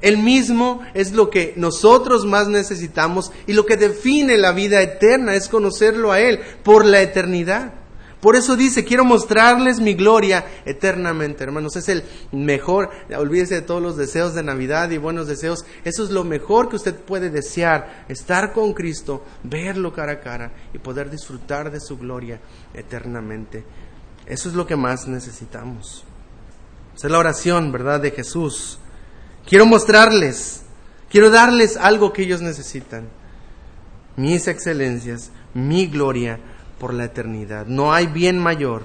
Él 0.00 0.18
mismo 0.18 0.80
es 0.94 1.12
lo 1.12 1.30
que 1.30 1.52
nosotros 1.56 2.24
más 2.24 2.48
necesitamos 2.48 3.30
y 3.46 3.52
lo 3.52 3.66
que 3.66 3.76
define 3.76 4.36
la 4.36 4.52
vida 4.52 4.80
eterna 4.80 5.34
es 5.34 5.48
conocerlo 5.48 6.12
a 6.12 6.20
Él 6.20 6.40
por 6.62 6.84
la 6.84 7.02
eternidad. 7.02 7.72
Por 8.20 8.34
eso 8.34 8.56
dice, 8.56 8.84
quiero 8.84 9.04
mostrarles 9.04 9.78
mi 9.78 9.94
gloria 9.94 10.46
eternamente, 10.64 11.44
hermanos. 11.44 11.76
Es 11.76 11.88
el 11.88 12.02
mejor, 12.32 12.90
olvídese 13.16 13.56
de 13.56 13.62
todos 13.62 13.82
los 13.82 13.96
deseos 13.96 14.34
de 14.34 14.42
Navidad 14.42 14.90
y 14.90 14.96
buenos 14.96 15.26
deseos. 15.26 15.66
Eso 15.84 16.02
es 16.02 16.10
lo 16.10 16.24
mejor 16.24 16.70
que 16.70 16.76
usted 16.76 16.94
puede 16.94 17.28
desear, 17.28 18.06
estar 18.08 18.52
con 18.52 18.72
Cristo, 18.72 19.22
verlo 19.42 19.92
cara 19.92 20.12
a 20.12 20.20
cara 20.20 20.52
y 20.72 20.78
poder 20.78 21.10
disfrutar 21.10 21.70
de 21.70 21.80
su 21.80 21.98
gloria 21.98 22.40
eternamente. 22.72 23.64
Eso 24.24 24.48
es 24.48 24.54
lo 24.54 24.66
que 24.66 24.76
más 24.76 25.06
necesitamos. 25.06 26.04
Esa 26.96 27.06
es 27.08 27.10
la 27.10 27.18
oración, 27.18 27.70
¿verdad?, 27.70 28.00
de 28.00 28.12
Jesús. 28.12 28.78
Quiero 29.46 29.66
mostrarles, 29.66 30.62
quiero 31.10 31.30
darles 31.30 31.76
algo 31.76 32.14
que 32.14 32.22
ellos 32.22 32.40
necesitan. 32.40 33.08
Mis 34.16 34.48
excelencias, 34.48 35.30
mi 35.52 35.86
gloria 35.86 36.40
por 36.78 36.94
la 36.94 37.04
eternidad. 37.04 37.66
No 37.66 37.92
hay 37.92 38.06
bien 38.06 38.38
mayor 38.38 38.84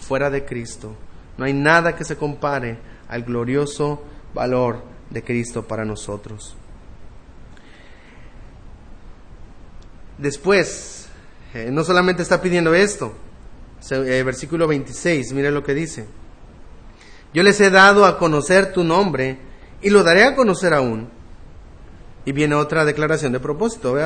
fuera 0.00 0.30
de 0.30 0.44
Cristo. 0.44 0.94
No 1.36 1.44
hay 1.44 1.52
nada 1.52 1.94
que 1.94 2.04
se 2.04 2.16
compare 2.16 2.78
al 3.08 3.22
glorioso 3.22 4.02
valor 4.34 4.82
de 5.10 5.22
Cristo 5.22 5.66
para 5.66 5.84
nosotros. 5.84 6.56
Después, 10.18 11.08
eh, 11.54 11.70
no 11.70 11.84
solamente 11.84 12.22
está 12.22 12.42
pidiendo 12.42 12.74
esto, 12.74 13.14
eh, 13.90 14.22
versículo 14.24 14.66
26, 14.66 15.32
mire 15.32 15.50
lo 15.50 15.62
que 15.62 15.74
dice. 15.74 16.06
Yo 17.32 17.42
les 17.42 17.60
he 17.60 17.70
dado 17.70 18.04
a 18.04 18.18
conocer 18.18 18.72
tu 18.72 18.82
nombre 18.82 19.38
y 19.80 19.90
lo 19.90 20.02
daré 20.02 20.24
a 20.24 20.34
conocer 20.34 20.74
aún. 20.74 21.08
Y 22.24 22.32
viene 22.32 22.56
otra 22.56 22.84
declaración 22.84 23.32
de 23.32 23.40
propósito, 23.40 23.96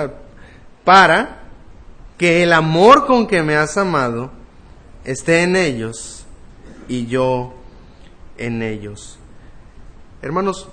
para 0.85 1.41
que 2.18 2.42
el 2.42 2.53
amor 2.53 3.07
con 3.07 3.27
que 3.27 3.42
me 3.42 3.57
has 3.57 3.77
amado 3.77 4.31
esté 5.05 5.42
en 5.42 5.57
ellos 5.57 6.27
y 6.88 7.07
yo 7.07 7.55
en 8.38 8.62
ellos. 8.62 9.18
Hermanos, 10.20 10.68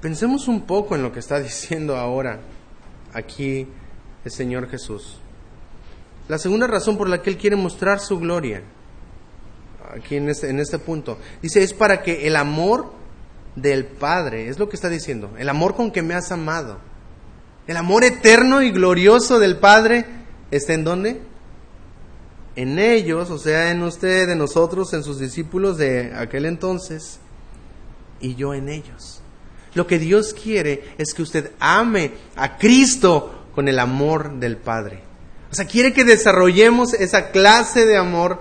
pensemos 0.00 0.48
un 0.48 0.62
poco 0.62 0.94
en 0.94 1.02
lo 1.02 1.12
que 1.12 1.20
está 1.20 1.40
diciendo 1.40 1.96
ahora 1.96 2.40
aquí 3.12 3.66
el 4.24 4.30
Señor 4.30 4.68
Jesús. 4.68 5.18
La 6.28 6.38
segunda 6.38 6.66
razón 6.66 6.96
por 6.96 7.08
la 7.08 7.22
que 7.22 7.30
Él 7.30 7.36
quiere 7.36 7.56
mostrar 7.56 8.00
su 8.00 8.18
gloria, 8.18 8.62
aquí 9.92 10.16
en 10.16 10.28
este, 10.28 10.48
en 10.48 10.60
este 10.60 10.78
punto, 10.78 11.18
dice, 11.42 11.62
es 11.62 11.74
para 11.74 12.02
que 12.02 12.26
el 12.26 12.36
amor 12.36 12.92
del 13.56 13.84
Padre, 13.84 14.48
es 14.48 14.58
lo 14.58 14.68
que 14.68 14.76
está 14.76 14.88
diciendo, 14.88 15.32
el 15.38 15.48
amor 15.48 15.74
con 15.74 15.90
que 15.90 16.02
me 16.02 16.14
has 16.14 16.30
amado, 16.30 16.78
el 17.66 17.76
amor 17.76 18.04
eterno 18.04 18.62
y 18.62 18.70
glorioso 18.70 19.38
del 19.38 19.56
Padre, 19.56 20.06
está 20.50 20.74
en 20.74 20.84
dónde? 20.84 21.20
En 22.56 22.78
ellos, 22.78 23.30
o 23.30 23.38
sea, 23.38 23.70
en 23.70 23.82
usted, 23.82 24.28
en 24.28 24.38
nosotros, 24.38 24.92
en 24.92 25.04
sus 25.04 25.18
discípulos 25.18 25.78
de 25.78 26.12
aquel 26.14 26.46
entonces, 26.46 27.20
y 28.20 28.34
yo 28.34 28.54
en 28.54 28.68
ellos. 28.68 29.22
Lo 29.74 29.86
que 29.86 29.98
Dios 29.98 30.34
quiere 30.34 30.94
es 30.98 31.14
que 31.14 31.22
usted 31.22 31.52
ame 31.60 32.12
a 32.36 32.56
Cristo 32.58 33.44
con 33.54 33.68
el 33.68 33.78
amor 33.78 34.38
del 34.38 34.56
Padre. 34.56 35.02
O 35.50 35.54
sea, 35.54 35.66
quiere 35.66 35.92
que 35.92 36.04
desarrollemos 36.04 36.94
esa 36.94 37.30
clase 37.30 37.86
de 37.86 37.96
amor 37.96 38.40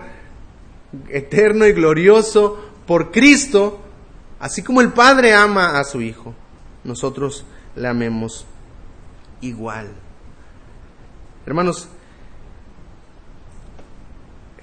eterno 1.09 1.65
y 1.65 1.73
glorioso 1.73 2.59
por 2.85 3.11
Cristo, 3.11 3.79
así 4.39 4.63
como 4.63 4.81
el 4.81 4.91
Padre 4.91 5.33
ama 5.33 5.79
a 5.79 5.83
su 5.83 6.01
Hijo. 6.01 6.33
Nosotros 6.83 7.45
le 7.75 7.87
amemos 7.87 8.45
igual. 9.41 9.89
Hermanos, 11.45 11.89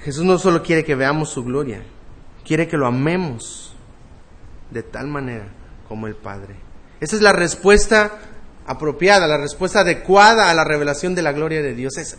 Jesús 0.06 0.24
no 0.24 0.38
solo 0.38 0.62
quiere 0.62 0.84
que 0.84 0.94
veamos 0.94 1.30
su 1.30 1.42
gloria, 1.42 1.82
quiere 2.44 2.68
que 2.68 2.76
lo 2.76 2.86
amemos 2.86 3.74
de 4.70 4.84
tal 4.84 5.08
manera 5.08 5.48
como 5.88 6.06
el 6.06 6.14
Padre. 6.14 6.54
Esa 7.00 7.16
es 7.16 7.22
la 7.22 7.32
respuesta 7.32 8.12
apropiada, 8.68 9.26
la 9.26 9.36
respuesta 9.36 9.80
adecuada 9.80 10.48
a 10.48 10.54
la 10.54 10.62
revelación 10.62 11.16
de 11.16 11.22
la 11.22 11.32
gloria 11.32 11.60
de 11.60 11.74
Dios. 11.74 11.96
Es 11.96 12.18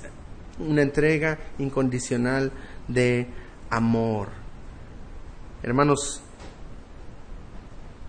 una 0.59 0.81
entrega 0.81 1.39
incondicional 1.59 2.51
de 2.89 3.29
amor. 3.69 4.31
Hermanos, 5.63 6.21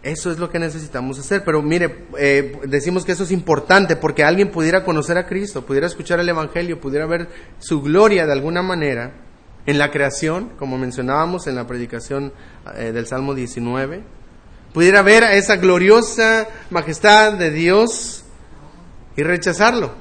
eso 0.03 0.33
es 0.33 0.41
lo 0.41 0.51
que 0.51 0.59
necesitamos 0.59 1.21
hacer. 1.21 1.45
Pero 1.45 1.63
mire, 1.63 2.07
eh, 2.19 2.59
decimos 2.67 3.05
que 3.05 3.13
eso 3.13 3.23
es 3.23 3.31
importante 3.31 3.95
porque 3.95 4.25
alguien 4.25 4.51
pudiera 4.51 4.83
conocer 4.83 5.19
a 5.19 5.29
Cristo, 5.29 5.65
pudiera 5.65 5.87
escuchar 5.87 6.19
el 6.19 6.29
Evangelio, 6.29 6.81
pudiera 6.81 7.07
ver 7.07 7.29
su 7.61 7.81
gloria 7.81 8.27
de 8.27 8.33
alguna 8.33 8.61
manera 8.61 9.28
en 9.69 9.77
la 9.77 9.91
creación, 9.91 10.53
como 10.59 10.79
mencionábamos 10.79 11.47
en 11.47 11.55
la 11.55 11.67
predicación 11.67 12.33
eh, 12.75 12.91
del 12.91 13.07
Salmo 13.07 13.35
19. 13.35 14.03
Pudiera 14.73 15.03
ver 15.03 15.25
a 15.25 15.35
esa 15.35 15.57
gloriosa 15.57 16.49
majestad 16.71 17.35
de 17.35 17.51
Dios 17.51 18.25
y 19.15 19.23
rechazarlo. 19.23 19.93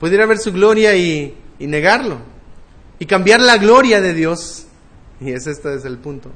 Pudiera 0.00 0.24
ver 0.24 0.38
su 0.38 0.50
gloria 0.50 0.96
y, 0.96 1.36
negarlo. 1.58 2.20
Y 2.98 3.04
cambiar 3.04 3.42
la 3.42 3.58
gloria 3.58 4.00
de 4.00 4.14
Dios, 4.14 4.66
y 5.20 5.32
ese 5.32 5.50
este 5.50 5.74
es 5.74 5.84
el 5.84 5.98
punto, 5.98 6.30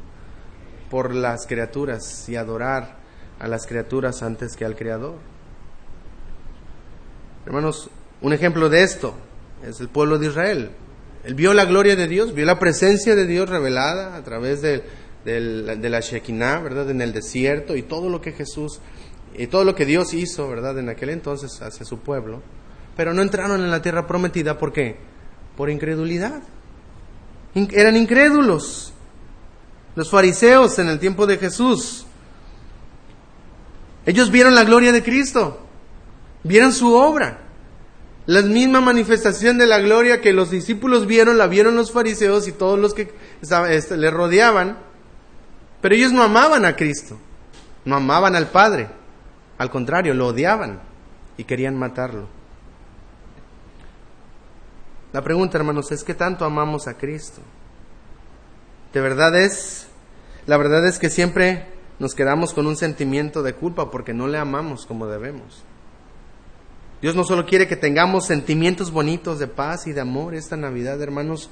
por 0.90 1.14
las 1.14 1.46
criaturas 1.46 2.28
y 2.28 2.36
adorar 2.36 2.98
a 3.40 3.48
las 3.48 3.66
criaturas 3.66 4.22
antes 4.22 4.54
que 4.54 4.66
al 4.66 4.76
Creador. 4.76 5.14
Hermanos, 7.46 7.88
un 8.20 8.34
ejemplo 8.34 8.68
de 8.68 8.82
esto 8.82 9.14
es 9.66 9.80
el 9.80 9.88
pueblo 9.88 10.18
de 10.18 10.26
Israel. 10.26 10.72
Él 11.24 11.34
vio 11.34 11.54
la 11.54 11.64
gloria 11.64 11.94
de 11.94 12.08
Dios, 12.08 12.34
vio 12.34 12.44
la 12.44 12.58
presencia 12.58 13.14
de 13.14 13.26
Dios 13.26 13.48
revelada 13.48 14.16
a 14.16 14.24
través 14.24 14.60
de, 14.60 14.82
la 15.24 16.00
Shekinah, 16.00 16.60
¿verdad? 16.60 16.90
En 16.90 17.00
el 17.00 17.12
desierto 17.12 17.76
y 17.76 17.82
todo 17.82 18.08
lo 18.08 18.20
que 18.20 18.32
Jesús 18.32 18.80
y 19.36 19.46
todo 19.46 19.64
lo 19.64 19.74
que 19.74 19.86
Dios 19.86 20.14
hizo, 20.14 20.48
¿verdad? 20.48 20.78
En 20.78 20.88
aquel 20.88 21.10
entonces 21.10 21.62
hacia 21.62 21.86
su 21.86 22.00
pueblo. 22.00 22.42
Pero 22.96 23.14
no 23.14 23.22
entraron 23.22 23.62
en 23.62 23.70
la 23.70 23.80
tierra 23.80 24.06
prometida, 24.06 24.58
¿por 24.58 24.72
qué? 24.72 24.96
Por 25.56 25.70
incredulidad. 25.70 26.42
eran 27.54 27.96
incrédulos. 27.96 28.92
Los 29.94 30.10
fariseos 30.10 30.78
en 30.78 30.88
el 30.88 30.98
tiempo 30.98 31.26
de 31.26 31.38
Jesús. 31.38 32.06
Ellos 34.04 34.30
vieron 34.30 34.54
la 34.54 34.64
gloria 34.64 34.90
de 34.90 35.02
Cristo. 35.02 35.60
Vieron 36.42 36.72
su 36.72 36.94
obra. 36.94 37.41
La 38.32 38.40
misma 38.40 38.80
manifestación 38.80 39.58
de 39.58 39.66
la 39.66 39.78
gloria 39.78 40.22
que 40.22 40.32
los 40.32 40.50
discípulos 40.50 41.06
vieron, 41.06 41.36
la 41.36 41.48
vieron 41.48 41.76
los 41.76 41.92
fariseos 41.92 42.48
y 42.48 42.52
todos 42.52 42.78
los 42.78 42.94
que 42.94 43.12
este, 43.42 43.98
le 43.98 44.10
rodeaban. 44.10 44.78
Pero 45.82 45.94
ellos 45.94 46.12
no 46.12 46.22
amaban 46.22 46.64
a 46.64 46.74
Cristo. 46.74 47.18
No 47.84 47.96
amaban 47.96 48.34
al 48.34 48.48
Padre. 48.48 48.88
Al 49.58 49.68
contrario, 49.68 50.14
lo 50.14 50.28
odiaban 50.28 50.80
y 51.36 51.44
querían 51.44 51.78
matarlo. 51.78 52.26
La 55.12 55.20
pregunta, 55.20 55.58
hermanos, 55.58 55.92
es 55.92 56.02
¿qué 56.02 56.14
tanto 56.14 56.46
amamos 56.46 56.88
a 56.88 56.96
Cristo? 56.96 57.42
De 58.94 59.02
verdad 59.02 59.36
es, 59.36 59.88
la 60.46 60.56
verdad 60.56 60.86
es 60.86 60.98
que 60.98 61.10
siempre 61.10 61.66
nos 61.98 62.14
quedamos 62.14 62.54
con 62.54 62.66
un 62.66 62.78
sentimiento 62.78 63.42
de 63.42 63.52
culpa 63.52 63.90
porque 63.90 64.14
no 64.14 64.26
le 64.26 64.38
amamos 64.38 64.86
como 64.86 65.06
debemos. 65.06 65.64
Dios 67.02 67.16
no 67.16 67.24
solo 67.24 67.44
quiere 67.44 67.66
que 67.66 67.74
tengamos 67.74 68.26
sentimientos 68.26 68.92
bonitos 68.92 69.40
de 69.40 69.48
paz 69.48 69.88
y 69.88 69.92
de 69.92 70.00
amor 70.00 70.36
esta 70.36 70.56
Navidad, 70.56 71.02
hermanos, 71.02 71.50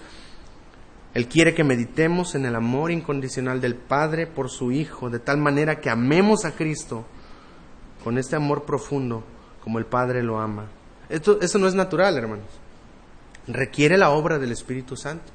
Él 1.13 1.27
quiere 1.27 1.55
que 1.55 1.65
meditemos 1.65 2.37
en 2.37 2.47
el 2.47 2.55
amor 2.55 2.93
incondicional 2.93 3.61
del 3.61 3.75
Padre 3.75 4.29
por 4.29 4.49
su 4.49 4.71
Hijo, 4.71 5.11
de 5.11 5.19
tal 5.19 5.39
manera 5.39 5.81
que 5.81 5.91
amemos 5.91 6.45
a 6.45 6.53
Cristo 6.53 7.05
con 8.05 8.17
este 8.17 8.37
amor 8.37 8.63
profundo 8.65 9.25
como 9.65 9.81
el 9.81 9.87
Padre 9.87 10.23
lo 10.23 10.39
ama. 10.39 10.67
Esto, 11.09 11.41
eso 11.41 11.59
no 11.59 11.67
es 11.67 11.75
natural, 11.75 12.17
hermanos. 12.17 12.47
Requiere 13.49 13.99
la 13.99 14.11
obra 14.11 14.39
del 14.39 14.53
Espíritu 14.53 14.97
Santo. 14.97 15.33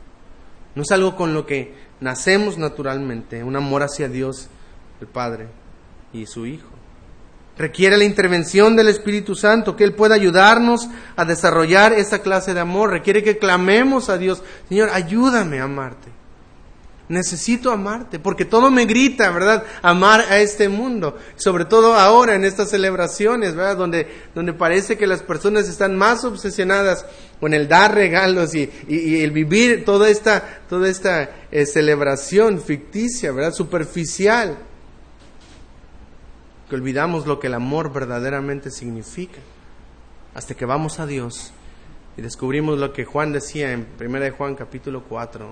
No 0.75 0.83
es 0.83 0.91
algo 0.91 1.17
con 1.17 1.33
lo 1.33 1.45
que 1.45 1.73
nacemos 1.99 2.57
naturalmente, 2.57 3.43
un 3.43 3.57
amor 3.57 3.83
hacia 3.83 4.07
Dios 4.07 4.47
el 5.01 5.07
Padre 5.07 5.47
y 6.13 6.25
su 6.25 6.45
Hijo. 6.45 6.74
Requiere 7.57 7.95
la 7.95 8.03
intervención 8.03 8.75
del 8.75 8.89
Espíritu 8.89 9.33
Santo, 9.33 9.77
que 9.77 9.85
Él 9.85 9.93
pueda 9.93 10.15
ayudarnos 10.15 10.89
a 11.15 11.23
desarrollar 11.23 11.93
esa 11.93 12.19
clase 12.19 12.53
de 12.53 12.59
amor. 12.59 12.89
Requiere 12.89 13.23
que 13.23 13.37
clamemos 13.37 14.09
a 14.09 14.17
Dios, 14.17 14.43
Señor, 14.67 14.89
ayúdame 14.91 15.59
a 15.59 15.63
amarte. 15.63 16.09
Necesito 17.07 17.71
amarte, 17.71 18.17
porque 18.19 18.45
todo 18.45 18.71
me 18.71 18.85
grita, 18.85 19.29
¿verdad? 19.29 19.63
Amar 19.83 20.21
a 20.21 20.39
este 20.39 20.67
mundo. 20.67 21.17
Sobre 21.35 21.63
todo 21.63 21.93
ahora 21.93 22.35
en 22.35 22.43
estas 22.43 22.71
celebraciones, 22.71 23.55
¿verdad? 23.55 23.77
Donde, 23.77 24.07
donde 24.33 24.53
parece 24.53 24.97
que 24.97 25.07
las 25.07 25.21
personas 25.21 25.69
están 25.69 25.95
más 25.95 26.25
obsesionadas 26.25 27.05
con 27.39 27.53
el 27.53 27.67
dar 27.67 27.93
regalos 27.93 28.55
y, 28.55 28.69
y, 28.87 29.21
el 29.21 29.31
vivir 29.31 29.85
toda 29.85 30.09
esta, 30.09 30.61
toda 30.67 30.89
esta 30.89 31.29
eh, 31.51 31.65
celebración 31.67 32.59
ficticia, 32.59 33.31
¿verdad? 33.31 33.53
Superficial 33.53 34.57
que 36.69 36.75
olvidamos 36.75 37.27
lo 37.27 37.39
que 37.39 37.47
el 37.47 37.53
amor 37.53 37.93
verdaderamente 37.93 38.71
significa, 38.71 39.39
hasta 40.33 40.55
que 40.55 40.65
vamos 40.65 40.99
a 40.99 41.05
Dios 41.05 41.53
y 42.17 42.21
descubrimos 42.21 42.79
lo 42.79 42.93
que 42.93 43.05
Juan 43.05 43.33
decía 43.33 43.71
en 43.71 43.87
1 43.99 44.35
Juan 44.37 44.55
capítulo 44.55 45.03
4. 45.03 45.47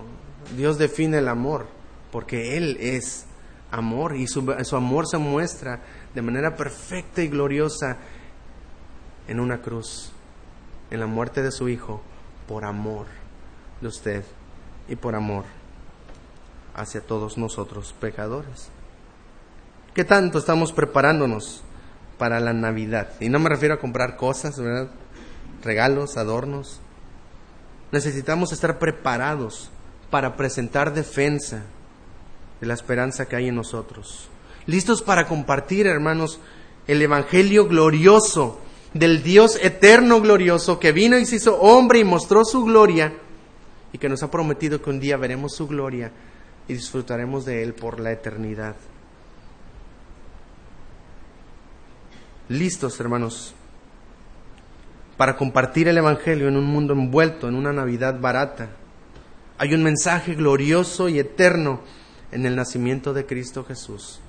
Dios 0.55 0.77
define 0.77 1.17
el 1.17 1.27
amor, 1.27 1.65
porque 2.11 2.57
Él 2.57 2.77
es 2.79 3.25
amor 3.69 4.15
y 4.15 4.27
su, 4.27 4.55
su 4.63 4.75
amor 4.75 5.07
se 5.07 5.17
muestra 5.17 5.81
de 6.13 6.21
manera 6.21 6.55
perfecta 6.55 7.21
y 7.21 7.27
gloriosa 7.27 7.97
en 9.27 9.39
una 9.39 9.61
cruz, 9.61 10.11
en 10.89 10.99
la 10.99 11.07
muerte 11.07 11.41
de 11.41 11.51
su 11.51 11.67
Hijo, 11.69 12.01
por 12.47 12.65
amor 12.65 13.07
de 13.81 13.87
usted 13.87 14.23
y 14.87 14.95
por 14.95 15.15
amor 15.15 15.43
hacia 16.75 17.01
todos 17.01 17.37
nosotros 17.37 17.93
pecadores. 17.99 18.69
¿Qué 19.93 20.03
tanto 20.03 20.39
estamos 20.39 20.73
preparándonos 20.73 21.61
para 22.17 22.39
la 22.39 22.51
Navidad? 22.51 23.09
Y 23.19 23.29
no 23.29 23.37
me 23.37 23.49
refiero 23.49 23.75
a 23.75 23.79
comprar 23.79 24.17
cosas, 24.17 24.59
¿verdad? 24.59 24.89
Regalos, 25.63 26.17
adornos. 26.17 26.79
Necesitamos 27.91 28.51
estar 28.51 28.79
preparados 28.79 29.69
para 30.09 30.35
presentar 30.35 30.95
defensa 30.95 31.61
de 32.59 32.65
la 32.65 32.73
esperanza 32.73 33.27
que 33.27 33.35
hay 33.35 33.49
en 33.49 33.55
nosotros. 33.55 34.29
Listos 34.65 35.03
para 35.03 35.27
compartir, 35.27 35.85
hermanos, 35.85 36.39
el 36.87 36.99
Evangelio 37.01 37.67
glorioso 37.67 38.59
del 38.95 39.21
Dios 39.21 39.59
eterno 39.61 40.21
glorioso 40.21 40.79
que 40.79 40.91
vino 40.91 41.19
y 41.19 41.25
se 41.27 41.35
hizo 41.35 41.59
hombre 41.59 41.99
y 41.99 42.03
mostró 42.03 42.45
su 42.45 42.63
gloria 42.63 43.13
y 43.91 43.99
que 43.99 44.09
nos 44.09 44.23
ha 44.23 44.31
prometido 44.31 44.81
que 44.81 44.89
un 44.89 44.99
día 44.99 45.17
veremos 45.17 45.53
su 45.53 45.67
gloria 45.67 46.11
y 46.67 46.73
disfrutaremos 46.73 47.45
de 47.45 47.61
él 47.61 47.73
por 47.75 47.99
la 47.99 48.11
eternidad. 48.11 48.75
Listos, 52.49 52.99
hermanos, 52.99 53.53
para 55.17 55.37
compartir 55.37 55.87
el 55.87 55.97
Evangelio 55.97 56.47
en 56.47 56.57
un 56.57 56.65
mundo 56.65 56.93
envuelto 56.93 57.47
en 57.47 57.55
una 57.55 57.71
Navidad 57.71 58.19
barata. 58.19 58.69
Hay 59.57 59.73
un 59.73 59.83
mensaje 59.83 60.35
glorioso 60.35 61.07
y 61.09 61.19
eterno 61.19 61.81
en 62.31 62.45
el 62.45 62.55
nacimiento 62.55 63.13
de 63.13 63.25
Cristo 63.25 63.63
Jesús. 63.63 64.19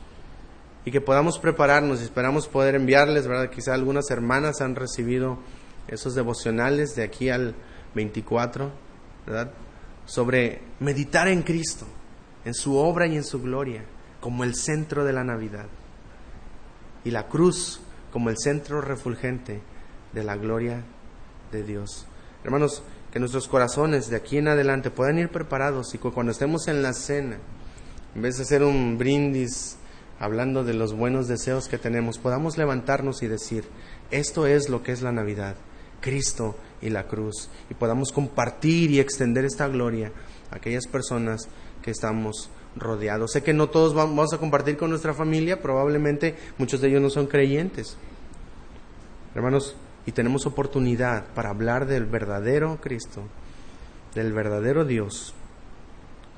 Y 0.84 0.90
que 0.90 1.00
podamos 1.00 1.38
prepararnos 1.38 2.00
y 2.00 2.04
esperamos 2.04 2.46
poder 2.46 2.74
enviarles, 2.74 3.26
¿verdad? 3.26 3.50
Quizá 3.50 3.72
algunas 3.72 4.10
hermanas 4.10 4.60
han 4.60 4.76
recibido 4.76 5.38
esos 5.88 6.14
devocionales 6.14 6.94
de 6.94 7.02
aquí 7.02 7.30
al 7.30 7.54
24, 7.94 8.70
¿verdad? 9.26 9.50
Sobre 10.04 10.60
meditar 10.80 11.28
en 11.28 11.42
Cristo, 11.42 11.86
en 12.44 12.52
su 12.52 12.76
obra 12.76 13.06
y 13.06 13.16
en 13.16 13.24
su 13.24 13.40
gloria, 13.40 13.84
como 14.20 14.44
el 14.44 14.54
centro 14.54 15.04
de 15.04 15.14
la 15.14 15.24
Navidad. 15.24 15.66
Y 17.04 17.10
la 17.10 17.28
cruz 17.28 17.80
como 18.14 18.30
el 18.30 18.38
centro 18.38 18.80
refulgente 18.80 19.60
de 20.12 20.22
la 20.22 20.36
gloria 20.36 20.84
de 21.50 21.64
Dios. 21.64 22.06
Hermanos, 22.44 22.84
que 23.12 23.18
nuestros 23.18 23.48
corazones 23.48 24.08
de 24.08 24.14
aquí 24.14 24.38
en 24.38 24.46
adelante 24.46 24.92
puedan 24.92 25.18
ir 25.18 25.30
preparados 25.30 25.92
y 25.96 25.98
cuando 25.98 26.30
estemos 26.30 26.68
en 26.68 26.80
la 26.80 26.92
cena, 26.92 27.38
en 28.14 28.22
vez 28.22 28.36
de 28.36 28.44
hacer 28.44 28.62
un 28.62 28.98
brindis 28.98 29.78
hablando 30.20 30.62
de 30.62 30.74
los 30.74 30.94
buenos 30.94 31.26
deseos 31.26 31.66
que 31.66 31.76
tenemos, 31.76 32.18
podamos 32.18 32.56
levantarnos 32.56 33.20
y 33.24 33.26
decir, 33.26 33.64
esto 34.12 34.46
es 34.46 34.68
lo 34.68 34.84
que 34.84 34.92
es 34.92 35.02
la 35.02 35.10
Navidad, 35.10 35.56
Cristo 36.00 36.54
y 36.80 36.90
la 36.90 37.08
cruz, 37.08 37.50
y 37.68 37.74
podamos 37.74 38.12
compartir 38.12 38.92
y 38.92 39.00
extender 39.00 39.44
esta 39.44 39.66
gloria 39.66 40.12
a 40.52 40.58
aquellas 40.58 40.86
personas 40.86 41.48
que 41.82 41.90
estamos 41.90 42.48
rodeados. 42.76 43.32
Sé 43.32 43.42
que 43.42 43.52
no 43.52 43.68
todos 43.68 43.94
vamos 43.94 44.32
a 44.32 44.38
compartir 44.38 44.76
con 44.76 44.90
nuestra 44.90 45.14
familia, 45.14 45.62
probablemente 45.62 46.36
muchos 46.58 46.80
de 46.80 46.88
ellos 46.88 47.02
no 47.02 47.10
son 47.10 47.26
creyentes. 47.26 47.96
Hermanos, 49.34 49.76
y 50.06 50.12
tenemos 50.12 50.46
oportunidad 50.46 51.26
para 51.34 51.50
hablar 51.50 51.86
del 51.86 52.04
verdadero 52.04 52.78
Cristo, 52.80 53.22
del 54.14 54.32
verdadero 54.32 54.84
Dios 54.84 55.34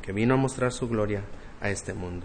que 0.02 0.12
vino 0.12 0.34
a 0.34 0.36
mostrar 0.36 0.72
su 0.72 0.88
gloria 0.88 1.24
a 1.60 1.68
este 1.68 1.92
mundo. 1.92 2.24